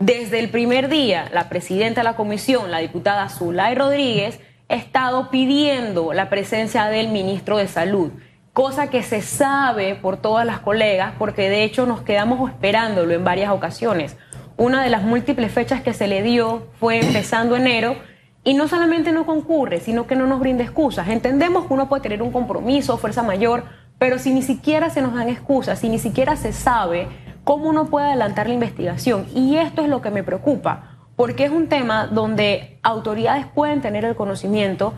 Desde 0.00 0.40
el 0.40 0.48
primer 0.48 0.88
día, 0.88 1.30
la 1.32 1.48
presidenta 1.48 2.00
de 2.00 2.04
la 2.06 2.16
comisión, 2.16 2.72
la 2.72 2.78
diputada 2.78 3.28
Zulay 3.28 3.76
Rodríguez, 3.76 4.40
ha 4.68 4.74
estado 4.74 5.30
pidiendo 5.30 6.12
la 6.12 6.28
presencia 6.28 6.86
del 6.86 7.06
ministro 7.06 7.58
de 7.58 7.68
Salud 7.68 8.10
cosa 8.52 8.88
que 8.90 9.02
se 9.02 9.22
sabe 9.22 9.94
por 9.94 10.18
todas 10.18 10.44
las 10.44 10.60
colegas, 10.60 11.12
porque 11.18 11.48
de 11.48 11.64
hecho 11.64 11.86
nos 11.86 12.02
quedamos 12.02 12.50
esperándolo 12.50 13.14
en 13.14 13.24
varias 13.24 13.50
ocasiones. 13.50 14.16
Una 14.56 14.82
de 14.82 14.90
las 14.90 15.02
múltiples 15.02 15.50
fechas 15.50 15.82
que 15.82 15.94
se 15.94 16.06
le 16.06 16.22
dio 16.22 16.68
fue 16.78 17.00
empezando 17.00 17.56
enero 17.56 17.96
y 18.44 18.54
no 18.54 18.68
solamente 18.68 19.12
no 19.12 19.24
concurre, 19.24 19.80
sino 19.80 20.06
que 20.06 20.16
no 20.16 20.26
nos 20.26 20.40
brinda 20.40 20.64
excusas. 20.64 21.08
Entendemos 21.08 21.66
que 21.66 21.72
uno 21.72 21.88
puede 21.88 22.02
tener 22.02 22.22
un 22.22 22.32
compromiso, 22.32 22.98
fuerza 22.98 23.22
mayor, 23.22 23.64
pero 23.98 24.18
si 24.18 24.34
ni 24.34 24.42
siquiera 24.42 24.90
se 24.90 25.00
nos 25.00 25.14
dan 25.14 25.28
excusas, 25.28 25.78
si 25.78 25.88
ni 25.88 25.98
siquiera 25.98 26.36
se 26.36 26.52
sabe 26.52 27.08
cómo 27.44 27.68
uno 27.68 27.86
puede 27.86 28.06
adelantar 28.06 28.48
la 28.48 28.54
investigación, 28.54 29.26
y 29.34 29.56
esto 29.56 29.82
es 29.82 29.88
lo 29.88 30.02
que 30.02 30.10
me 30.10 30.22
preocupa, 30.22 30.98
porque 31.16 31.44
es 31.44 31.50
un 31.50 31.68
tema 31.68 32.06
donde 32.06 32.78
autoridades 32.82 33.46
pueden 33.46 33.80
tener 33.80 34.04
el 34.04 34.14
conocimiento 34.14 34.92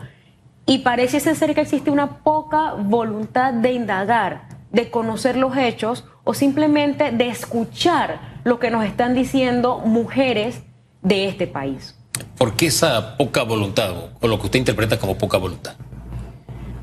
y 0.65 0.79
parece 0.79 1.19
ser 1.19 1.53
que 1.53 1.61
existe 1.61 1.91
una 1.91 2.17
poca 2.23 2.73
voluntad 2.73 3.53
de 3.53 3.71
indagar, 3.71 4.47
de 4.71 4.89
conocer 4.89 5.37
los 5.37 5.55
hechos 5.57 6.05
o 6.23 6.33
simplemente 6.33 7.11
de 7.11 7.27
escuchar 7.27 8.19
lo 8.43 8.59
que 8.59 8.71
nos 8.71 8.83
están 8.83 9.13
diciendo 9.13 9.79
mujeres 9.79 10.63
de 11.01 11.27
este 11.27 11.47
país. 11.47 11.95
¿Por 12.37 12.53
qué 12.53 12.67
esa 12.67 13.17
poca 13.17 13.43
voluntad 13.43 13.93
o 14.19 14.27
lo 14.27 14.39
que 14.39 14.45
usted 14.45 14.59
interpreta 14.59 14.99
como 14.99 15.17
poca 15.17 15.37
voluntad? 15.37 15.75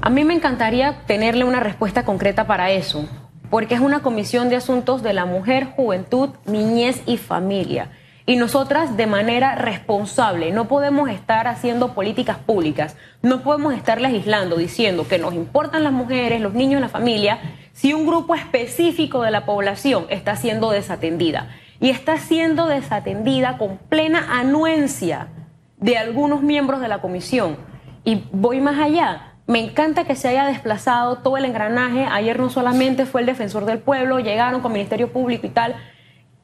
A 0.01 0.11
mí 0.11 0.25
me 0.25 0.35
encantaría 0.35 1.05
tenerle 1.07 1.45
una 1.45 1.61
respuesta 1.61 2.05
concreta 2.05 2.47
para 2.47 2.71
eso, 2.71 3.09
porque 3.51 3.75
es 3.75 3.81
una 3.81 4.01
comisión 4.01 4.49
de 4.49 4.57
asuntos 4.57 5.03
de 5.03 5.13
la 5.13 5.27
mujer, 5.27 5.67
juventud, 5.77 6.31
niñez 6.47 7.03
y 7.07 7.19
familia. 7.19 7.91
Y 8.33 8.37
nosotras 8.37 8.97
de 8.97 9.07
manera 9.07 9.57
responsable 9.57 10.53
no 10.53 10.67
podemos 10.67 11.11
estar 11.11 11.47
haciendo 11.47 11.93
políticas 11.93 12.39
públicas, 12.39 12.97
no 13.21 13.43
podemos 13.43 13.75
estar 13.75 14.01
legislando 14.01 14.57
diciendo 14.57 15.07
que 15.07 15.19
nos 15.19 15.35
importan 15.35 15.85
las 15.85 15.93
mujeres, 15.93 16.41
los 16.41 16.55
niños, 16.55 16.81
la 16.81 16.89
familia, 16.89 17.41
si 17.75 17.93
un 17.93 18.07
grupo 18.07 18.35
específico 18.35 19.21
de 19.21 19.33
la 19.33 19.45
población 19.45 20.07
está 20.09 20.35
siendo 20.37 20.71
desatendida. 20.71 21.51
Y 21.79 21.91
está 21.91 22.17
siendo 22.17 22.69
desatendida 22.69 23.59
con 23.59 23.77
plena 23.77 24.27
anuencia 24.41 25.29
de 25.77 25.99
algunos 25.99 26.41
miembros 26.41 26.81
de 26.81 26.89
la 26.89 27.03
comisión. 27.03 27.59
Y 28.03 28.25
voy 28.33 28.63
más 28.63 28.79
allá. 28.81 29.35
Me 29.47 29.63
encanta 29.63 30.05
que 30.05 30.17
se 30.17 30.29
haya 30.29 30.47
desplazado 30.47 31.17
todo 31.19 31.37
el 31.37 31.45
engranaje. 31.45 32.07
Ayer 32.11 32.41
no 32.41 32.49
solamente 32.49 33.05
fue 33.05 33.21
el 33.21 33.27
defensor 33.27 33.67
del 33.67 33.81
pueblo, 33.81 34.21
llegaron 34.21 34.63
con 34.63 34.73
Ministerio 34.73 35.13
Público 35.13 35.47
y 35.47 35.51
tal 35.51 35.77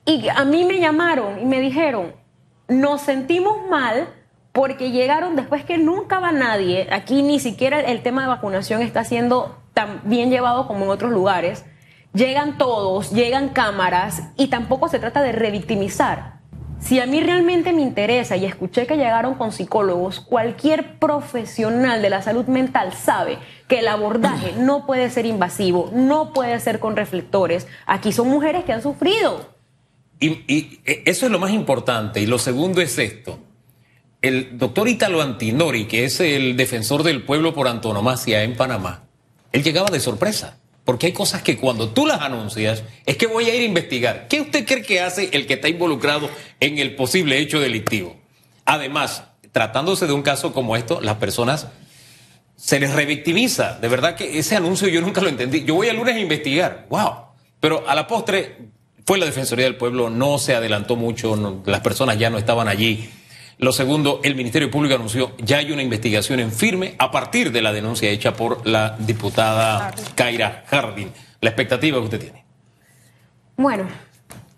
y 0.08 0.26
a 0.30 0.42
mí 0.46 0.64
me 0.64 0.80
llamaron 0.80 1.38
y 1.38 1.44
me 1.44 1.60
dijeron, 1.60 2.14
nos 2.66 3.02
sentimos 3.02 3.68
mal 3.68 4.08
porque 4.52 4.90
llegaron 4.90 5.36
después 5.36 5.66
que 5.66 5.76
nunca 5.76 6.18
va 6.18 6.32
nadie, 6.32 6.88
aquí 6.90 7.22
ni 7.22 7.38
siquiera 7.38 7.78
el 7.80 8.02
tema 8.02 8.22
de 8.22 8.28
vacunación 8.28 8.80
está 8.80 9.04
siendo 9.04 9.58
tan 9.74 10.00
bien 10.04 10.30
llevado 10.30 10.66
como 10.66 10.86
en 10.86 10.90
otros 10.90 11.12
lugares, 11.12 11.66
llegan 12.14 12.56
todos, 12.56 13.10
llegan 13.10 13.50
cámaras 13.50 14.22
y 14.38 14.46
tampoco 14.46 14.88
se 14.88 14.98
trata 14.98 15.20
de 15.20 15.32
revictimizar. 15.32 16.38
Si 16.80 17.00
a 17.00 17.06
mí 17.06 17.20
realmente 17.20 17.74
me 17.74 17.82
interesa 17.82 18.34
y 18.38 18.46
escuché 18.46 18.86
que 18.86 18.96
llegaron 18.96 19.34
con 19.34 19.52
psicólogos, 19.52 20.20
cualquier 20.20 20.98
profesional 20.98 22.00
de 22.00 22.08
la 22.08 22.22
salud 22.22 22.46
mental 22.46 22.94
sabe 22.94 23.38
que 23.68 23.80
el 23.80 23.88
abordaje 23.88 24.54
no 24.56 24.86
puede 24.86 25.10
ser 25.10 25.26
invasivo, 25.26 25.90
no 25.92 26.32
puede 26.32 26.58
ser 26.60 26.78
con 26.78 26.96
reflectores. 26.96 27.66
Aquí 27.84 28.10
son 28.12 28.28
mujeres 28.28 28.64
que 28.64 28.72
han 28.72 28.80
sufrido. 28.80 29.57
Y, 30.20 30.80
eso 30.84 31.26
es 31.26 31.32
lo 31.32 31.38
más 31.38 31.52
importante. 31.52 32.20
Y 32.20 32.26
lo 32.26 32.38
segundo 32.38 32.80
es 32.80 32.98
esto. 32.98 33.38
El 34.20 34.58
doctor 34.58 34.88
Italo 34.88 35.22
Antinori, 35.22 35.86
que 35.86 36.04
es 36.04 36.20
el 36.20 36.56
defensor 36.56 37.02
del 37.02 37.22
pueblo 37.22 37.54
por 37.54 37.68
antonomasia 37.68 38.42
en 38.42 38.56
Panamá, 38.56 39.04
él 39.52 39.62
llegaba 39.62 39.90
de 39.90 40.00
sorpresa. 40.00 40.58
Porque 40.84 41.06
hay 41.06 41.12
cosas 41.12 41.42
que 41.42 41.58
cuando 41.58 41.90
tú 41.90 42.06
las 42.06 42.22
anuncias, 42.22 42.82
es 43.04 43.16
que 43.16 43.26
voy 43.26 43.44
a 43.44 43.54
ir 43.54 43.60
a 43.60 43.64
investigar. 43.64 44.26
¿Qué 44.26 44.40
usted 44.40 44.66
cree 44.66 44.82
que 44.82 45.02
hace 45.02 45.28
el 45.32 45.46
que 45.46 45.54
está 45.54 45.68
involucrado 45.68 46.30
en 46.60 46.78
el 46.78 46.96
posible 46.96 47.38
hecho 47.38 47.60
delictivo? 47.60 48.16
Además, 48.64 49.24
tratándose 49.52 50.06
de 50.06 50.14
un 50.14 50.22
caso 50.22 50.54
como 50.54 50.76
esto, 50.76 51.00
las 51.02 51.16
personas 51.16 51.68
se 52.56 52.80
les 52.80 52.92
revictimiza. 52.94 53.78
De 53.78 53.88
verdad 53.88 54.16
que 54.16 54.38
ese 54.38 54.56
anuncio 54.56 54.88
yo 54.88 55.00
nunca 55.00 55.20
lo 55.20 55.28
entendí. 55.28 55.64
Yo 55.64 55.74
voy 55.74 55.88
el 55.88 55.96
lunes 55.96 56.16
a 56.16 56.20
investigar. 56.20 56.86
¡Wow! 56.88 57.12
Pero 57.60 57.88
a 57.88 57.94
la 57.94 58.06
postre 58.06 58.56
fue 59.08 59.16
la 59.16 59.24
Defensoría 59.24 59.64
del 59.64 59.76
Pueblo, 59.76 60.10
no 60.10 60.36
se 60.36 60.54
adelantó 60.54 60.94
mucho, 60.94 61.62
las 61.64 61.80
personas 61.80 62.18
ya 62.18 62.28
no 62.28 62.36
estaban 62.36 62.68
allí. 62.68 63.08
Lo 63.56 63.72
segundo, 63.72 64.20
el 64.22 64.34
Ministerio 64.34 64.70
Público 64.70 64.96
anunció 64.96 65.32
ya 65.38 65.56
hay 65.56 65.72
una 65.72 65.80
investigación 65.80 66.40
en 66.40 66.52
firme 66.52 66.94
a 66.98 67.10
partir 67.10 67.50
de 67.50 67.62
la 67.62 67.72
denuncia 67.72 68.10
hecha 68.10 68.34
por 68.34 68.66
la 68.66 68.96
diputada 68.98 69.94
Kaira 70.14 70.62
Harding. 70.66 71.08
La 71.40 71.48
expectativa 71.48 71.96
que 71.96 72.04
usted 72.04 72.20
tiene. 72.20 72.44
Bueno, 73.56 73.84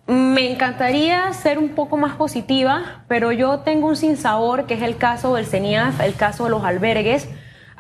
me 0.09 0.51
encantaría 0.51 1.33
ser 1.33 1.57
un 1.57 1.69
poco 1.77 1.97
más 1.97 2.17
positiva, 2.17 3.05
pero 3.07 3.31
yo 3.31 3.61
tengo 3.61 3.87
un 3.87 3.95
sinsabor 3.95 4.67
que 4.67 4.75
es 4.75 4.83
el 4.83 4.97
caso 4.97 5.37
del 5.37 5.47
CENIAF, 5.47 6.01
el 6.01 6.17
caso 6.17 6.43
de 6.43 6.51
los 6.51 6.65
albergues 6.65 7.29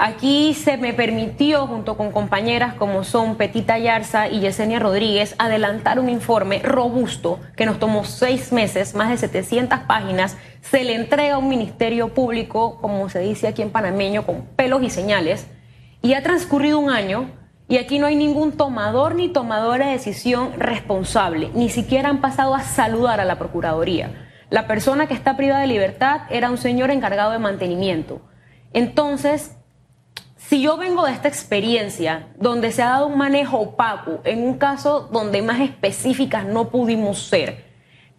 Aquí 0.02 0.54
se 0.54 0.78
me 0.78 0.94
permitió, 0.94 1.66
junto 1.66 1.98
con 1.98 2.10
compañeras 2.10 2.72
como 2.72 3.04
son 3.04 3.36
Petita 3.36 3.76
Yarza 3.76 4.28
y 4.28 4.40
Yesenia 4.40 4.78
Rodríguez, 4.78 5.34
adelantar 5.36 5.98
un 5.98 6.08
informe 6.08 6.60
robusto 6.60 7.38
que 7.54 7.66
nos 7.66 7.78
tomó 7.78 8.04
seis 8.04 8.50
meses, 8.50 8.94
más 8.94 9.10
de 9.10 9.18
700 9.18 9.80
páginas. 9.80 10.38
Se 10.62 10.84
le 10.84 10.94
entrega 10.94 11.34
a 11.34 11.38
un 11.38 11.50
ministerio 11.50 12.14
público, 12.14 12.78
como 12.80 13.10
se 13.10 13.18
dice 13.18 13.46
aquí 13.46 13.60
en 13.60 13.68
panameño, 13.68 14.24
con 14.24 14.46
pelos 14.56 14.82
y 14.82 14.88
señales. 14.88 15.48
Y 16.00 16.14
ha 16.14 16.22
transcurrido 16.22 16.78
un 16.78 16.88
año 16.88 17.28
y 17.68 17.76
aquí 17.76 17.98
no 17.98 18.06
hay 18.06 18.16
ningún 18.16 18.52
tomador 18.52 19.16
ni 19.16 19.28
tomadora 19.28 19.84
de 19.84 19.92
decisión 19.92 20.58
responsable. 20.58 21.50
Ni 21.52 21.68
siquiera 21.68 22.08
han 22.08 22.22
pasado 22.22 22.54
a 22.54 22.62
saludar 22.62 23.20
a 23.20 23.26
la 23.26 23.38
Procuraduría. 23.38 24.30
La 24.48 24.66
persona 24.66 25.08
que 25.08 25.14
está 25.14 25.36
privada 25.36 25.60
de 25.60 25.66
libertad 25.66 26.22
era 26.30 26.50
un 26.50 26.56
señor 26.56 26.90
encargado 26.90 27.32
de 27.32 27.38
mantenimiento. 27.38 28.22
Entonces, 28.72 29.59
si 30.50 30.60
yo 30.60 30.76
vengo 30.76 31.06
de 31.06 31.12
esta 31.12 31.28
experiencia 31.28 32.26
donde 32.36 32.72
se 32.72 32.82
ha 32.82 32.88
dado 32.88 33.06
un 33.06 33.16
manejo 33.16 33.58
opaco, 33.58 34.18
en 34.24 34.42
un 34.42 34.58
caso 34.58 35.08
donde 35.12 35.42
más 35.42 35.60
específicas 35.60 36.44
no 36.44 36.70
pudimos 36.70 37.22
ser, 37.22 37.66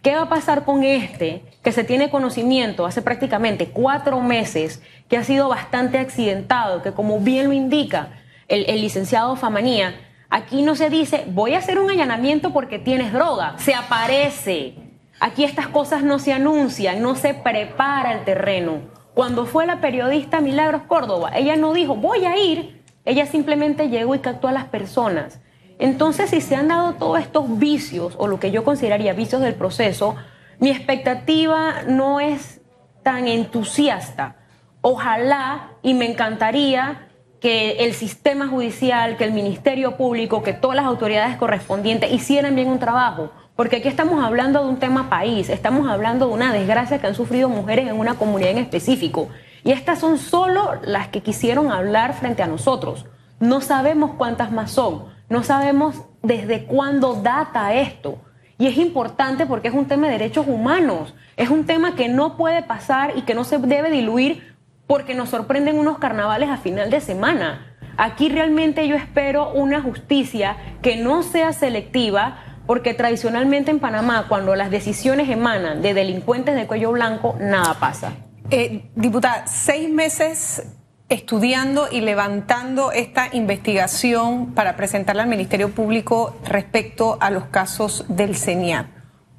¿qué 0.00 0.14
va 0.14 0.22
a 0.22 0.28
pasar 0.30 0.64
con 0.64 0.82
este 0.82 1.44
que 1.62 1.72
se 1.72 1.84
tiene 1.84 2.08
conocimiento 2.08 2.86
hace 2.86 3.02
prácticamente 3.02 3.66
cuatro 3.66 4.18
meses, 4.22 4.82
que 5.10 5.18
ha 5.18 5.24
sido 5.24 5.50
bastante 5.50 5.98
accidentado, 5.98 6.82
que 6.82 6.92
como 6.92 7.20
bien 7.20 7.48
lo 7.48 7.52
indica 7.52 8.22
el, 8.48 8.64
el 8.66 8.80
licenciado 8.80 9.36
Famanía, 9.36 9.94
aquí 10.30 10.62
no 10.62 10.74
se 10.74 10.88
dice 10.88 11.24
voy 11.26 11.52
a 11.52 11.58
hacer 11.58 11.78
un 11.78 11.90
allanamiento 11.90 12.54
porque 12.54 12.78
tienes 12.78 13.12
droga, 13.12 13.56
se 13.58 13.74
aparece. 13.74 14.76
Aquí 15.20 15.44
estas 15.44 15.68
cosas 15.68 16.02
no 16.02 16.18
se 16.18 16.32
anuncian, 16.32 17.02
no 17.02 17.14
se 17.14 17.34
prepara 17.34 18.14
el 18.14 18.24
terreno. 18.24 18.91
Cuando 19.14 19.44
fue 19.44 19.66
la 19.66 19.80
periodista 19.80 20.40
Milagros 20.40 20.82
Córdoba, 20.88 21.32
ella 21.34 21.56
no 21.56 21.72
dijo, 21.74 21.94
voy 21.94 22.24
a 22.24 22.38
ir, 22.38 22.82
ella 23.04 23.26
simplemente 23.26 23.88
llegó 23.88 24.14
y 24.14 24.20
captó 24.20 24.48
a 24.48 24.52
las 24.52 24.64
personas. 24.64 25.40
Entonces, 25.78 26.30
si 26.30 26.40
se 26.40 26.56
han 26.56 26.68
dado 26.68 26.94
todos 26.94 27.18
estos 27.18 27.58
vicios, 27.58 28.14
o 28.16 28.26
lo 28.26 28.40
que 28.40 28.50
yo 28.50 28.64
consideraría 28.64 29.12
vicios 29.12 29.42
del 29.42 29.54
proceso, 29.54 30.16
mi 30.60 30.70
expectativa 30.70 31.82
no 31.86 32.20
es 32.20 32.60
tan 33.02 33.28
entusiasta. 33.28 34.36
Ojalá 34.80 35.72
y 35.82 35.94
me 35.94 36.10
encantaría 36.10 37.08
que 37.40 37.84
el 37.84 37.94
sistema 37.94 38.46
judicial, 38.46 39.16
que 39.16 39.24
el 39.24 39.32
Ministerio 39.32 39.96
Público, 39.96 40.42
que 40.42 40.52
todas 40.52 40.76
las 40.76 40.86
autoridades 40.86 41.36
correspondientes 41.36 42.12
hicieran 42.12 42.54
bien 42.54 42.68
un 42.68 42.78
trabajo. 42.78 43.32
Porque 43.56 43.76
aquí 43.76 43.88
estamos 43.88 44.24
hablando 44.24 44.62
de 44.62 44.68
un 44.68 44.78
tema 44.78 45.10
país, 45.10 45.50
estamos 45.50 45.86
hablando 45.88 46.28
de 46.28 46.32
una 46.32 46.52
desgracia 46.52 47.00
que 47.00 47.06
han 47.06 47.14
sufrido 47.14 47.50
mujeres 47.50 47.86
en 47.86 47.98
una 47.98 48.14
comunidad 48.14 48.52
en 48.52 48.58
específico. 48.58 49.28
Y 49.62 49.72
estas 49.72 49.98
son 49.98 50.18
solo 50.18 50.80
las 50.82 51.08
que 51.08 51.20
quisieron 51.20 51.70
hablar 51.70 52.14
frente 52.14 52.42
a 52.42 52.46
nosotros. 52.46 53.04
No 53.40 53.60
sabemos 53.60 54.12
cuántas 54.16 54.52
más 54.52 54.70
son, 54.70 55.04
no 55.28 55.42
sabemos 55.42 56.02
desde 56.22 56.64
cuándo 56.64 57.14
data 57.14 57.74
esto. 57.74 58.18
Y 58.56 58.68
es 58.68 58.78
importante 58.78 59.44
porque 59.44 59.68
es 59.68 59.74
un 59.74 59.86
tema 59.86 60.06
de 60.06 60.12
derechos 60.12 60.46
humanos, 60.46 61.14
es 61.36 61.50
un 61.50 61.66
tema 61.66 61.94
que 61.94 62.08
no 62.08 62.36
puede 62.36 62.62
pasar 62.62 63.12
y 63.16 63.22
que 63.22 63.34
no 63.34 63.44
se 63.44 63.58
debe 63.58 63.90
diluir 63.90 64.54
porque 64.86 65.14
nos 65.14 65.28
sorprenden 65.28 65.78
unos 65.78 65.98
carnavales 65.98 66.48
a 66.48 66.56
final 66.56 66.88
de 66.88 67.00
semana. 67.00 67.76
Aquí 67.96 68.28
realmente 68.28 68.88
yo 68.88 68.96
espero 68.96 69.52
una 69.52 69.82
justicia 69.82 70.56
que 70.80 70.96
no 70.96 71.22
sea 71.22 71.52
selectiva, 71.52 72.51
porque 72.66 72.94
tradicionalmente 72.94 73.70
en 73.70 73.80
Panamá, 73.80 74.26
cuando 74.28 74.54
las 74.54 74.70
decisiones 74.70 75.28
emanan 75.28 75.82
de 75.82 75.94
delincuentes 75.94 76.54
de 76.54 76.66
cuello 76.66 76.92
blanco, 76.92 77.36
nada 77.40 77.74
pasa. 77.74 78.12
Eh, 78.50 78.90
diputada, 78.94 79.46
seis 79.46 79.88
meses 79.88 80.64
estudiando 81.08 81.88
y 81.90 82.00
levantando 82.00 82.90
esta 82.90 83.28
investigación 83.32 84.54
para 84.54 84.76
presentarla 84.76 85.24
al 85.24 85.28
Ministerio 85.28 85.70
Público 85.70 86.36
respecto 86.44 87.18
a 87.20 87.30
los 87.30 87.44
casos 87.46 88.06
del 88.08 88.34
CENIAT. 88.34 88.86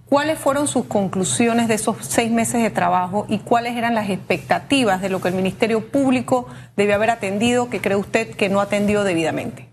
¿Cuáles 0.05 0.37
fueron 0.37 0.67
sus 0.67 0.85
conclusiones 0.85 1.67
de 1.67 1.73
esos 1.73 1.97
seis 2.01 2.31
meses 2.31 2.61
de 2.61 2.69
trabajo 2.69 3.25
y 3.27 3.39
cuáles 3.39 3.75
eran 3.75 3.95
las 3.95 4.11
expectativas 4.11 5.01
de 5.01 5.09
lo 5.09 5.19
que 5.19 5.29
el 5.29 5.33
Ministerio 5.33 5.89
Público 5.89 6.47
debe 6.77 6.93
haber 6.93 7.09
atendido 7.09 7.69
que 7.69 7.81
cree 7.81 7.97
usted 7.97 8.35
que 8.35 8.49
no 8.49 8.61
atendió 8.61 9.03
debidamente? 9.03 9.69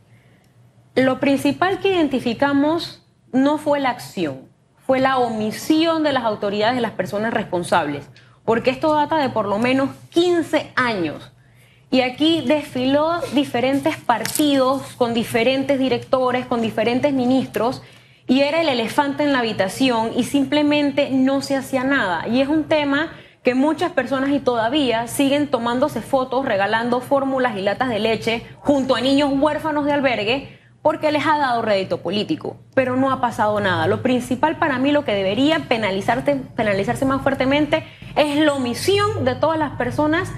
Lo 0.95 1.21
principal 1.21 1.81
que 1.81 1.89
identificamos 1.89 3.07
no 3.33 3.59
fue 3.59 3.81
la 3.81 3.91
acción, 3.91 4.49
fue 4.87 5.01
la 5.01 5.19
omisión 5.19 6.03
de 6.03 6.13
las 6.13 6.25
autoridades 6.25 6.75
de 6.75 6.81
las 6.81 6.93
personas 6.93 7.33
responsables, 7.33 8.09
porque 8.45 8.71
esto 8.71 8.95
data 8.95 9.19
de 9.19 9.31
por 9.31 9.47
lo 9.47 9.59
menos 9.59 9.91
15 10.11 10.73
años. 10.77 11.33
Y 11.93 12.03
aquí 12.03 12.43
desfiló 12.47 13.21
diferentes 13.33 13.97
partidos 13.97 14.83
con 14.97 15.13
diferentes 15.13 15.79
directores, 15.79 16.47
con 16.47 16.61
diferentes 16.61 17.13
ministros, 17.13 17.83
y 18.29 18.43
era 18.43 18.61
el 18.61 18.69
elefante 18.69 19.25
en 19.25 19.33
la 19.33 19.41
habitación 19.41 20.13
y 20.17 20.23
simplemente 20.23 21.11
no 21.11 21.43
se 21.43 21.57
hacía 21.57 21.83
nada. 21.83 22.29
Y 22.29 22.41
es 22.41 22.49
un 22.49 22.65
tema 22.65 23.11
que 23.43 23.57
muchas 23.57 23.91
personas 23.91 24.31
y 24.31 24.39
todavía 24.39 25.09
siguen 25.09 25.49
tomándose 25.49 26.01
fotos, 26.01 26.45
regalando 26.45 27.01
fórmulas 27.01 27.57
y 27.57 27.63
latas 27.63 27.89
de 27.89 27.99
leche 27.99 28.47
junto 28.61 28.95
a 28.95 29.01
niños 29.01 29.33
huérfanos 29.35 29.85
de 29.85 29.93
albergue 29.93 30.60
porque 30.83 31.13
les 31.13 31.27
ha 31.27 31.39
dado 31.39 31.63
rédito 31.63 31.99
político, 31.99 32.57
pero 32.75 32.97
no 32.97 33.13
ha 33.13 33.21
pasado 33.21 33.61
nada. 33.61 33.87
Lo 33.87 34.03
principal 34.03 34.59
para 34.59 34.79
mí, 34.79 34.93
lo 34.93 35.05
que 35.05 35.15
debería 35.15 35.61
penalizarse, 35.69 36.37
penalizarse 36.57 37.05
más 37.05 37.23
fuertemente, 37.23 37.85
es 38.17 38.37
la 38.37 38.55
omisión 38.55 39.25
de 39.25 39.35
todas 39.35 39.59
las 39.59 39.73
personas 39.73 40.33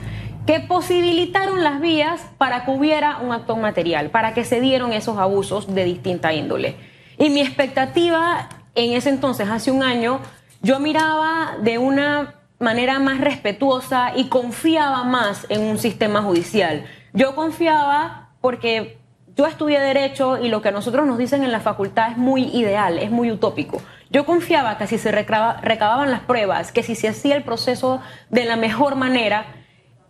que 0.47 0.59
posibilitaron 0.59 1.63
las 1.63 1.81
vías 1.81 2.21
para 2.39 2.65
que 2.65 2.73
hubiera 2.73 3.19
un 3.19 3.33
acto 3.33 3.57
material, 3.57 4.11
para 4.11 4.35
que 4.35 4.45
se 4.45 4.61
dieron 4.61 4.93
esos 4.93 5.19
abusos 5.19 5.73
de 5.73 5.85
distinta 5.85 6.33
índole. 6.33 6.75
Y 7.19 7.31
mi 7.31 7.41
expectativa 7.41 8.49
en 8.75 8.93
ese 8.93 9.11
entonces, 9.11 9.49
hace 9.49 9.71
un 9.71 9.83
año, 9.83 10.21
yo 10.63 10.81
miraba 10.81 11.57
de 11.61 11.79
una 11.79 12.35
manera 12.59 12.99
más 12.99 13.21
respetuosa 13.21 14.13
y 14.17 14.29
confiaba 14.29 15.05
más 15.05 15.47
en 15.49 15.63
un 15.63 15.79
sistema 15.79 16.23
judicial. 16.23 16.87
Yo 17.13 17.35
confiaba 17.35 18.31
porque 18.41 19.02
yo 19.37 19.47
estudié 19.47 19.81
derecho 19.81 20.39
y 20.39 20.49
lo 20.49 20.61
que 20.61 20.69
a 20.69 20.73
nosotros 20.73 21.07
nos 21.07 21.19
dicen 21.19 21.43
en 21.43 21.53
la 21.53 21.61
facultad 21.61 22.11
es 22.11 22.17
muy 22.19 22.45
ideal, 22.55 22.99
es 22.99 23.11
muy 23.11 23.31
utópico. 23.31 23.81
Yo 24.11 24.27
confiaba 24.27 24.77
que 24.77 24.87
si 24.87 24.99
se 24.99 25.11
recababan 25.11 26.11
las 26.11 26.21
pruebas, 26.21 26.71
que 26.71 26.83
si 26.83 26.95
se 26.95 27.09
hacía 27.09 27.35
el 27.35 27.43
proceso 27.43 28.01
de 28.29 28.45
la 28.45 28.57
mejor 28.57 28.95
manera, 28.95 29.47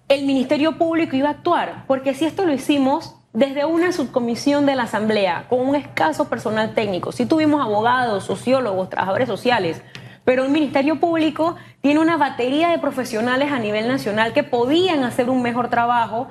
el 0.08 0.26
Ministerio 0.26 0.76
Público 0.76 1.14
iba 1.14 1.28
a 1.28 1.32
actuar, 1.32 1.85
porque 1.87 2.14
si 2.14 2.24
esto 2.24 2.44
lo 2.44 2.52
hicimos 2.52 3.14
desde 3.32 3.64
una 3.64 3.92
subcomisión 3.92 4.66
de 4.66 4.74
la 4.74 4.82
Asamblea, 4.82 5.46
con 5.48 5.61
un 5.61 5.76
escaso 5.76 6.28
personal 6.28 6.74
técnico, 6.74 7.12
si 7.12 7.24
tuvimos 7.24 7.64
abogados, 7.64 8.24
sociólogos, 8.24 8.90
trabajadores 8.90 9.28
sociales, 9.28 9.82
pero 10.24 10.44
el 10.44 10.50
Ministerio 10.50 11.00
Público 11.00 11.56
tiene 11.80 12.00
una 12.00 12.16
batería 12.16 12.68
de 12.68 12.78
profesionales 12.78 13.52
a 13.52 13.58
nivel 13.58 13.88
nacional 13.88 14.32
que 14.32 14.42
podían 14.42 15.04
hacer 15.04 15.30
un 15.30 15.42
mejor 15.42 15.68
trabajo 15.68 16.28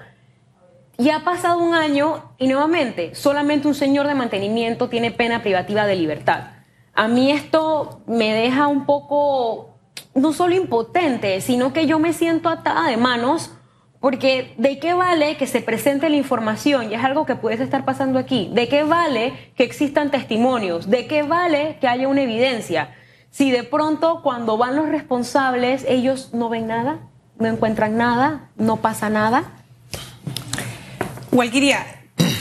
y 1.01 1.09
ha 1.09 1.23
pasado 1.23 1.57
un 1.57 1.73
año 1.73 2.35
y 2.37 2.47
nuevamente 2.47 3.15
solamente 3.15 3.67
un 3.67 3.73
señor 3.73 4.05
de 4.05 4.13
mantenimiento 4.13 4.87
tiene 4.87 5.09
pena 5.09 5.41
privativa 5.41 5.87
de 5.87 5.95
libertad. 5.95 6.49
A 6.93 7.07
mí 7.07 7.31
esto 7.31 8.03
me 8.05 8.31
deja 8.31 8.67
un 8.67 8.85
poco 8.85 9.79
no 10.13 10.31
solo 10.31 10.53
impotente, 10.53 11.41
sino 11.41 11.73
que 11.73 11.87
yo 11.87 11.97
me 11.97 12.13
siento 12.13 12.49
atada 12.49 12.87
de 12.87 12.97
manos 12.97 13.51
porque 13.99 14.53
¿de 14.59 14.77
qué 14.77 14.93
vale 14.93 15.37
que 15.37 15.47
se 15.47 15.61
presente 15.61 16.07
la 16.07 16.17
información? 16.17 16.91
Y 16.91 16.93
es 16.93 17.03
algo 17.03 17.25
que 17.25 17.35
puede 17.35 17.63
estar 17.63 17.83
pasando 17.83 18.19
aquí. 18.19 18.51
¿De 18.53 18.67
qué 18.67 18.83
vale 18.83 19.51
que 19.55 19.63
existan 19.63 20.11
testimonios? 20.11 20.87
¿De 20.87 21.07
qué 21.07 21.23
vale 21.23 21.79
que 21.81 21.87
haya 21.87 22.09
una 22.09 22.21
evidencia? 22.21 22.93
Si 23.31 23.49
de 23.49 23.63
pronto 23.63 24.21
cuando 24.21 24.55
van 24.55 24.75
los 24.75 24.87
responsables 24.87 25.83
ellos 25.87 26.31
no 26.35 26.49
ven 26.49 26.67
nada, 26.67 26.99
no 27.39 27.47
encuentran 27.47 27.97
nada, 27.97 28.51
no 28.55 28.77
pasa 28.77 29.09
nada. 29.09 29.61
Walkiria, 31.32 31.86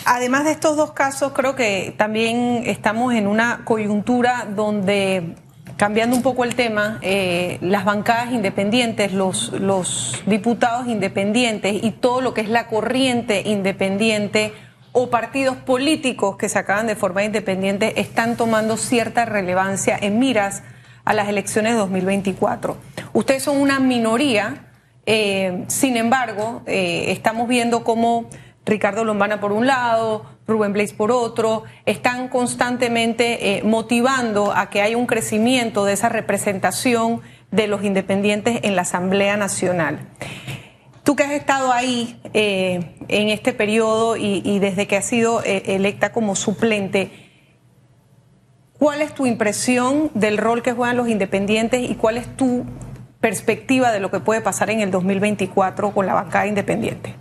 además 0.04 0.44
de 0.44 0.52
estos 0.52 0.76
dos 0.76 0.92
casos, 0.92 1.32
creo 1.32 1.54
que 1.54 1.94
también 1.96 2.62
estamos 2.66 3.14
en 3.14 3.26
una 3.26 3.64
coyuntura 3.64 4.46
donde 4.54 5.34
Cambiando 5.80 6.14
un 6.14 6.20
poco 6.22 6.44
el 6.44 6.56
tema, 6.56 6.98
eh, 7.00 7.56
las 7.62 7.86
bancadas 7.86 8.32
independientes, 8.32 9.14
los, 9.14 10.22
diputados 10.26 10.88
independientes 10.88 11.82
y 11.82 11.90
todo 11.90 12.20
lo 12.20 12.34
que 12.34 12.42
es 12.42 12.50
la 12.50 12.66
corriente 12.66 13.44
independiente 13.46 14.52
o 14.92 15.08
partidos 15.08 15.56
políticos 15.56 16.36
que 16.36 16.50
se 16.50 16.58
acaban 16.58 16.86
de 16.86 16.96
formar 16.96 17.24
independientes 17.24 17.94
están 17.96 18.36
tomando 18.36 18.76
cierta 18.76 19.24
relevancia 19.24 19.96
en 19.98 20.18
miras 20.18 20.64
a 21.06 21.14
las 21.14 21.30
elecciones 21.30 21.72
de 21.72 21.78
2024. 21.78 22.76
Ustedes 23.14 23.42
son 23.42 23.56
una 23.56 23.80
minoría, 23.80 24.66
eh, 25.06 25.64
sin 25.68 25.96
embargo, 25.96 26.60
eh, 26.66 27.06
estamos 27.08 27.48
viendo 27.48 27.84
cómo 27.84 28.28
Ricardo 28.70 29.04
Lombana 29.04 29.40
por 29.40 29.50
un 29.50 29.66
lado, 29.66 30.24
Rubén 30.46 30.72
Blaze 30.72 30.94
por 30.94 31.10
otro, 31.10 31.64
están 31.86 32.28
constantemente 32.28 33.58
eh, 33.58 33.62
motivando 33.64 34.52
a 34.52 34.70
que 34.70 34.80
haya 34.80 34.96
un 34.96 35.06
crecimiento 35.06 35.84
de 35.84 35.92
esa 35.92 36.08
representación 36.08 37.20
de 37.50 37.66
los 37.66 37.82
independientes 37.82 38.60
en 38.62 38.76
la 38.76 38.82
Asamblea 38.82 39.36
Nacional. 39.36 39.98
Tú 41.02 41.16
que 41.16 41.24
has 41.24 41.32
estado 41.32 41.72
ahí 41.72 42.20
eh, 42.32 42.94
en 43.08 43.30
este 43.30 43.52
periodo 43.52 44.16
y, 44.16 44.60
desde 44.60 44.86
que 44.86 44.96
has 44.96 45.04
sido 45.04 45.42
eh, 45.42 45.74
electa 45.74 46.12
como 46.12 46.36
suplente, 46.36 47.10
¿cuál 48.78 49.02
es 49.02 49.12
tu 49.14 49.26
impresión 49.26 50.12
del 50.14 50.38
rol 50.38 50.62
que 50.62 50.72
juegan 50.72 50.96
los 50.96 51.08
independientes 51.08 51.90
y 51.90 51.96
cuál 51.96 52.18
es 52.18 52.36
tu 52.36 52.64
perspectiva 53.20 53.90
de 53.90 53.98
lo 53.98 54.12
que 54.12 54.20
puede 54.20 54.42
pasar 54.42 54.70
en 54.70 54.80
el 54.80 54.92
2024 54.92 55.90
con 55.90 56.06
la 56.06 56.14
bancada 56.14 56.46
independiente? 56.46 57.16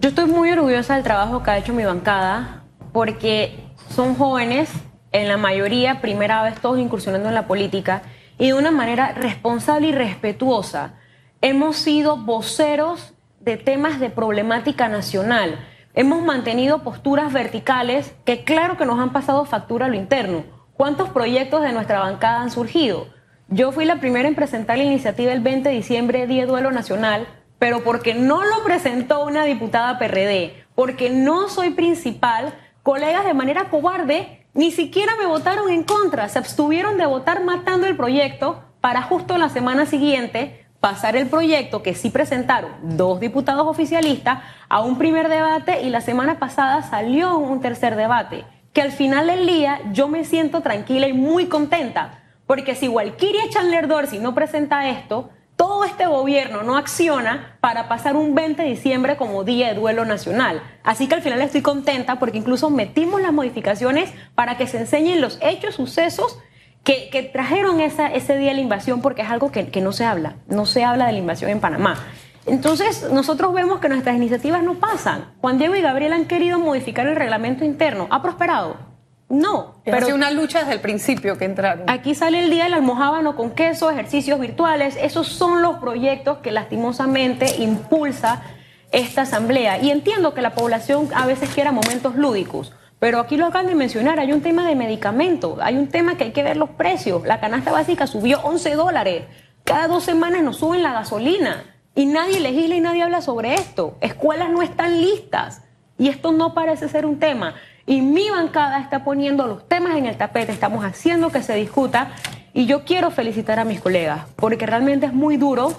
Yo 0.00 0.10
estoy 0.10 0.26
muy 0.26 0.52
orgullosa 0.52 0.94
del 0.94 1.02
trabajo 1.02 1.42
que 1.42 1.50
ha 1.50 1.58
hecho 1.58 1.72
mi 1.72 1.84
bancada 1.84 2.62
porque 2.92 3.58
son 3.90 4.14
jóvenes, 4.14 4.70
en 5.10 5.26
la 5.26 5.36
mayoría 5.36 6.00
primera 6.00 6.40
vez 6.44 6.60
todos 6.60 6.78
incursionando 6.78 7.28
en 7.28 7.34
la 7.34 7.48
política 7.48 8.02
y 8.38 8.46
de 8.46 8.54
una 8.54 8.70
manera 8.70 9.10
responsable 9.10 9.88
y 9.88 9.92
respetuosa. 9.92 10.94
Hemos 11.40 11.78
sido 11.78 12.16
voceros 12.16 13.14
de 13.40 13.56
temas 13.56 13.98
de 13.98 14.08
problemática 14.08 14.88
nacional. 14.88 15.58
Hemos 15.94 16.22
mantenido 16.22 16.84
posturas 16.84 17.32
verticales 17.32 18.14
que 18.24 18.44
claro 18.44 18.76
que 18.76 18.86
nos 18.86 19.00
han 19.00 19.12
pasado 19.12 19.46
factura 19.46 19.86
a 19.86 19.88
lo 19.88 19.96
interno. 19.96 20.44
¿Cuántos 20.74 21.08
proyectos 21.08 21.62
de 21.62 21.72
nuestra 21.72 21.98
bancada 21.98 22.42
han 22.42 22.52
surgido? 22.52 23.08
Yo 23.48 23.72
fui 23.72 23.84
la 23.84 23.98
primera 23.98 24.28
en 24.28 24.36
presentar 24.36 24.78
la 24.78 24.84
iniciativa 24.84 25.32
el 25.32 25.40
20 25.40 25.68
de 25.68 25.74
diciembre, 25.74 26.28
Día 26.28 26.46
Duelo 26.46 26.70
Nacional, 26.70 27.26
pero 27.58 27.82
porque 27.82 28.14
no 28.14 28.44
lo 28.44 28.62
presentó 28.64 29.24
una 29.24 29.44
diputada 29.44 29.98
PRD, 29.98 30.54
porque 30.74 31.10
no 31.10 31.48
soy 31.48 31.70
principal, 31.70 32.54
colegas 32.82 33.24
de 33.24 33.34
manera 33.34 33.68
cobarde 33.68 34.46
ni 34.54 34.72
siquiera 34.72 35.12
me 35.18 35.26
votaron 35.26 35.70
en 35.70 35.84
contra, 35.84 36.28
se 36.28 36.38
abstuvieron 36.38 36.98
de 36.98 37.06
votar 37.06 37.44
matando 37.44 37.86
el 37.86 37.96
proyecto 37.96 38.64
para 38.80 39.02
justo 39.02 39.38
la 39.38 39.48
semana 39.48 39.86
siguiente 39.86 40.66
pasar 40.80 41.16
el 41.16 41.28
proyecto 41.28 41.82
que 41.82 41.94
sí 41.94 42.10
presentaron 42.10 42.70
dos 42.82 43.20
diputados 43.20 43.66
oficialistas 43.66 44.40
a 44.68 44.80
un 44.80 44.96
primer 44.96 45.28
debate 45.28 45.82
y 45.82 45.90
la 45.90 46.00
semana 46.00 46.38
pasada 46.38 46.82
salió 46.82 47.36
un 47.36 47.60
tercer 47.60 47.96
debate, 47.96 48.44
que 48.72 48.82
al 48.82 48.92
final 48.92 49.26
del 49.26 49.46
día 49.46 49.80
yo 49.92 50.08
me 50.08 50.24
siento 50.24 50.60
tranquila 50.60 51.08
y 51.08 51.12
muy 51.12 51.46
contenta, 51.46 52.22
porque 52.46 52.74
si 52.74 52.88
Walkiria 52.88 53.50
Chandler 53.50 53.88
Dorsey 53.88 54.20
no 54.20 54.34
presenta 54.34 54.88
esto, 54.88 55.30
todo 55.58 55.84
este 55.84 56.06
gobierno 56.06 56.62
no 56.62 56.76
acciona 56.76 57.58
para 57.60 57.88
pasar 57.88 58.14
un 58.14 58.36
20 58.36 58.62
de 58.62 58.68
diciembre 58.68 59.16
como 59.16 59.42
Día 59.42 59.68
de 59.68 59.74
Duelo 59.74 60.04
Nacional. 60.04 60.62
Así 60.84 61.08
que 61.08 61.16
al 61.16 61.22
final 61.22 61.42
estoy 61.42 61.62
contenta 61.62 62.20
porque 62.20 62.38
incluso 62.38 62.70
metimos 62.70 63.20
las 63.20 63.32
modificaciones 63.32 64.12
para 64.36 64.56
que 64.56 64.68
se 64.68 64.78
enseñen 64.78 65.20
los 65.20 65.36
hechos, 65.42 65.74
sucesos 65.74 66.38
que, 66.84 67.28
trajeron 67.32 67.80
ese 67.80 68.38
día 68.38 68.50
de 68.50 68.54
la 68.54 68.60
invasión, 68.60 69.02
porque 69.02 69.22
es 69.22 69.28
algo 69.28 69.50
que, 69.50 69.66
que 69.66 69.80
no 69.80 69.90
se 69.90 70.04
habla, 70.04 70.36
no 70.46 70.64
se 70.64 70.84
habla 70.84 71.06
de 71.06 71.12
la 71.12 71.18
invasión 71.18 71.50
en 71.50 71.60
Panamá. 71.60 72.06
Entonces, 72.46 73.10
nosotros 73.12 73.52
vemos 73.52 73.80
que 73.80 73.88
nuestras 73.88 74.14
iniciativas 74.14 74.62
no 74.62 74.74
pasan. 74.74 75.34
Juan 75.40 75.58
Diego 75.58 75.74
y 75.74 75.82
Gabriel 75.82 76.12
han 76.12 76.26
querido 76.26 76.60
modificar 76.60 77.06
el 77.08 77.16
reglamento 77.16 77.64
interno. 77.64 78.06
¿Ha 78.10 78.22
prosperado? 78.22 78.87
No, 79.28 79.74
pero 79.84 80.08
ha 80.08 80.14
una 80.14 80.30
lucha 80.30 80.60
desde 80.60 80.72
el 80.72 80.80
principio 80.80 81.36
que 81.36 81.44
entraron. 81.44 81.88
Aquí 81.88 82.14
sale 82.14 82.40
el 82.42 82.50
día 82.50 82.64
del 82.64 82.74
almohábano 82.74 83.36
con 83.36 83.50
queso, 83.50 83.90
ejercicios 83.90 84.40
virtuales, 84.40 84.96
esos 85.00 85.28
son 85.28 85.60
los 85.60 85.76
proyectos 85.76 86.38
que 86.38 86.50
lastimosamente 86.50 87.56
impulsa 87.62 88.42
esta 88.90 89.22
asamblea. 89.22 89.82
Y 89.82 89.90
entiendo 89.90 90.32
que 90.32 90.40
la 90.40 90.54
población 90.54 91.10
a 91.14 91.26
veces 91.26 91.50
quiera 91.50 91.72
momentos 91.72 92.16
lúdicos, 92.16 92.72
pero 92.98 93.20
aquí 93.20 93.36
lo 93.36 93.46
acaban 93.46 93.66
de 93.66 93.74
mencionar, 93.74 94.18
hay 94.18 94.32
un 94.32 94.40
tema 94.40 94.66
de 94.66 94.74
medicamentos, 94.74 95.58
hay 95.60 95.76
un 95.76 95.88
tema 95.88 96.16
que 96.16 96.24
hay 96.24 96.32
que 96.32 96.42
ver 96.42 96.56
los 96.56 96.70
precios. 96.70 97.24
La 97.24 97.38
canasta 97.38 97.70
básica 97.70 98.06
subió 98.06 98.40
11 98.40 98.74
dólares, 98.76 99.24
cada 99.64 99.88
dos 99.88 100.04
semanas 100.04 100.42
nos 100.42 100.56
suben 100.56 100.82
la 100.82 100.94
gasolina 100.94 101.64
y 101.94 102.06
nadie 102.06 102.40
legisla 102.40 102.76
y 102.76 102.80
nadie 102.80 103.02
habla 103.02 103.20
sobre 103.20 103.54
esto. 103.54 103.98
Escuelas 104.00 104.48
no 104.48 104.62
están 104.62 105.02
listas 105.02 105.64
y 105.98 106.08
esto 106.08 106.32
no 106.32 106.54
parece 106.54 106.88
ser 106.88 107.04
un 107.04 107.18
tema 107.18 107.54
y 107.88 108.02
mi 108.02 108.28
bancada 108.28 108.80
está 108.80 109.02
poniendo 109.02 109.46
los 109.46 109.66
temas 109.66 109.96
en 109.96 110.04
el 110.04 110.16
tapete, 110.16 110.52
estamos 110.52 110.84
haciendo 110.84 111.30
que 111.30 111.42
se 111.42 111.54
discuta 111.54 112.10
y 112.52 112.66
yo 112.66 112.84
quiero 112.84 113.10
felicitar 113.10 113.58
a 113.58 113.64
mis 113.64 113.80
colegas 113.80 114.26
porque 114.36 114.66
realmente 114.66 115.06
es 115.06 115.14
muy 115.14 115.38
duro. 115.38 115.72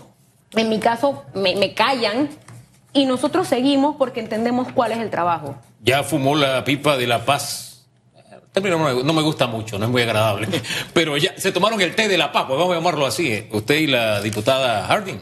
En 0.55 0.69
mi 0.69 0.79
caso 0.79 1.23
me, 1.35 1.75
callan 1.75 2.29
y 2.93 3.05
nosotros 3.05 3.47
seguimos 3.47 3.95
porque 3.95 4.21
entendemos 4.21 4.69
cuál 4.73 4.91
es 4.91 4.97
el 4.97 5.11
trabajo. 5.11 5.55
Ya 5.83 6.01
fumó 6.01 6.35
la 6.35 6.63
pipa 6.63 6.97
de 6.97 7.05
la 7.05 7.25
paz. 7.25 7.85
no 8.55 9.13
me 9.13 9.21
gusta 9.21 9.45
mucho, 9.45 9.77
no 9.77 9.85
es 9.85 9.91
muy 9.91 10.01
agradable. 10.01 10.47
Pero 10.93 11.15
ya 11.15 11.37
se 11.37 11.51
tomaron 11.51 11.79
el 11.79 11.93
té 11.93 12.07
de 12.07 12.17
la 12.17 12.31
paz, 12.31 12.45
pues 12.47 12.57
vamos 12.57 12.73
a 12.73 12.79
llamarlo 12.79 13.05
así. 13.05 13.31
¿eh? 13.31 13.49
Usted 13.51 13.75
y 13.75 13.85
la 13.85 14.19
diputada 14.19 14.87
Harding. 14.87 15.19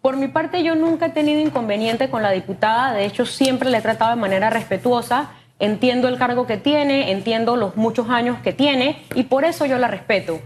Por 0.00 0.16
mi 0.16 0.28
parte, 0.28 0.62
yo 0.62 0.74
nunca 0.74 1.06
he 1.06 1.10
tenido 1.10 1.38
inconveniente 1.42 2.08
con 2.08 2.22
la 2.22 2.30
diputada. 2.30 2.94
De 2.94 3.04
hecho, 3.04 3.26
siempre 3.26 3.68
le 3.68 3.76
he 3.76 3.82
tratado 3.82 4.12
de 4.12 4.16
manera 4.16 4.48
respetuosa 4.48 5.32
entiendo 5.60 6.08
el 6.08 6.18
cargo 6.18 6.46
que 6.46 6.56
tiene, 6.56 7.12
entiendo 7.12 7.56
los 7.56 7.76
muchos 7.76 8.10
años 8.10 8.38
que 8.42 8.52
tiene 8.52 9.02
y 9.14 9.24
por 9.24 9.44
eso 9.44 9.66
yo 9.66 9.78
la 9.78 9.88
respeto. 9.88 10.40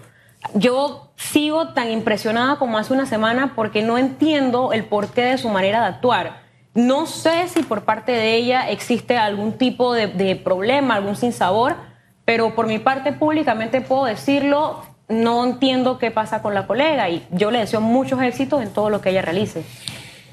Yo 0.53 1.13
sigo 1.17 1.69
tan 1.69 1.91
impresionada 1.91 2.57
como 2.57 2.77
hace 2.77 2.93
una 2.93 3.07
semana 3.07 3.55
porque 3.57 3.83
no 3.83 3.97
entiendo 3.97 4.73
el 4.73 4.85
porqué 4.85 5.23
de 5.23 5.39
su 5.39 5.49
manera 5.49 5.81
de 5.81 5.87
actuar. 5.87 6.45
No 6.75 7.07
sé 7.07 7.49
si 7.49 7.63
por 7.63 7.85
parte 7.85 8.13
de 8.13 8.35
ella 8.35 8.69
existe 8.69 9.17
algún 9.17 9.53
tipo 9.53 9.95
de, 9.95 10.37
problema, 10.37 10.97
algún 10.97 11.17
sinsabor, 11.17 11.77
pero 12.25 12.55
por 12.55 12.67
mi 12.67 12.79
parte 12.79 13.13
públicamente 13.13 13.81
puedo 13.81 14.05
decirlo, 14.07 14.83
no 15.09 15.45
entiendo 15.45 15.99
qué 15.99 16.11
pasa 16.11 16.43
con 16.43 16.53
la 16.53 16.67
colega 16.67 17.09
y 17.11 17.27
yo 17.31 17.51
le 17.51 17.61
deseo 17.61 17.81
muchos 17.81 18.21
éxitos 18.23 18.61
en 18.61 18.73
todo 18.73 18.91
lo 18.91 19.01
que 19.01 19.11
ella 19.11 19.23
realice. 19.23 19.65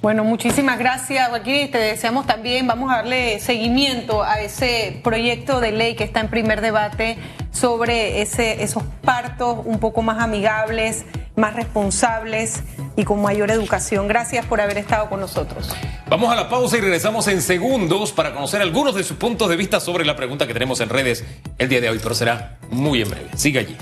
Bueno, 0.01 0.23
muchísimas 0.23 0.79
gracias, 0.79 1.29
Joaquín. 1.29 1.69
Te 1.69 1.77
deseamos 1.77 2.25
también, 2.25 2.65
vamos 2.65 2.91
a 2.91 2.97
darle 2.97 3.39
seguimiento 3.39 4.23
a 4.23 4.41
ese 4.41 4.99
proyecto 5.03 5.59
de 5.59 5.71
ley 5.71 5.95
que 5.95 6.03
está 6.03 6.21
en 6.21 6.29
primer 6.29 6.61
debate 6.61 7.19
sobre 7.51 8.23
ese, 8.23 8.63
esos 8.63 8.81
partos 9.03 9.59
un 9.63 9.79
poco 9.79 10.01
más 10.01 10.19
amigables, 10.19 11.05
más 11.35 11.55
responsables 11.55 12.63
y 12.95 13.03
con 13.03 13.21
mayor 13.21 13.51
educación. 13.51 14.07
Gracias 14.07 14.43
por 14.47 14.59
haber 14.59 14.79
estado 14.79 15.07
con 15.07 15.19
nosotros. 15.19 15.69
Vamos 16.09 16.31
a 16.31 16.35
la 16.35 16.49
pausa 16.49 16.79
y 16.79 16.81
regresamos 16.81 17.27
en 17.27 17.39
segundos 17.39 18.11
para 18.11 18.33
conocer 18.33 18.59
algunos 18.63 18.95
de 18.95 19.03
sus 19.03 19.17
puntos 19.17 19.49
de 19.49 19.55
vista 19.55 19.79
sobre 19.79 20.03
la 20.03 20.15
pregunta 20.15 20.47
que 20.47 20.53
tenemos 20.53 20.81
en 20.81 20.89
redes 20.89 21.23
el 21.59 21.69
día 21.69 21.79
de 21.79 21.89
hoy, 21.89 21.99
pero 22.01 22.15
será 22.15 22.57
muy 22.71 23.03
en 23.03 23.09
breve. 23.11 23.29
Siga 23.35 23.61
allí. 23.61 23.77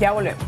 Ya 0.00 0.12
volvemos. 0.12 0.42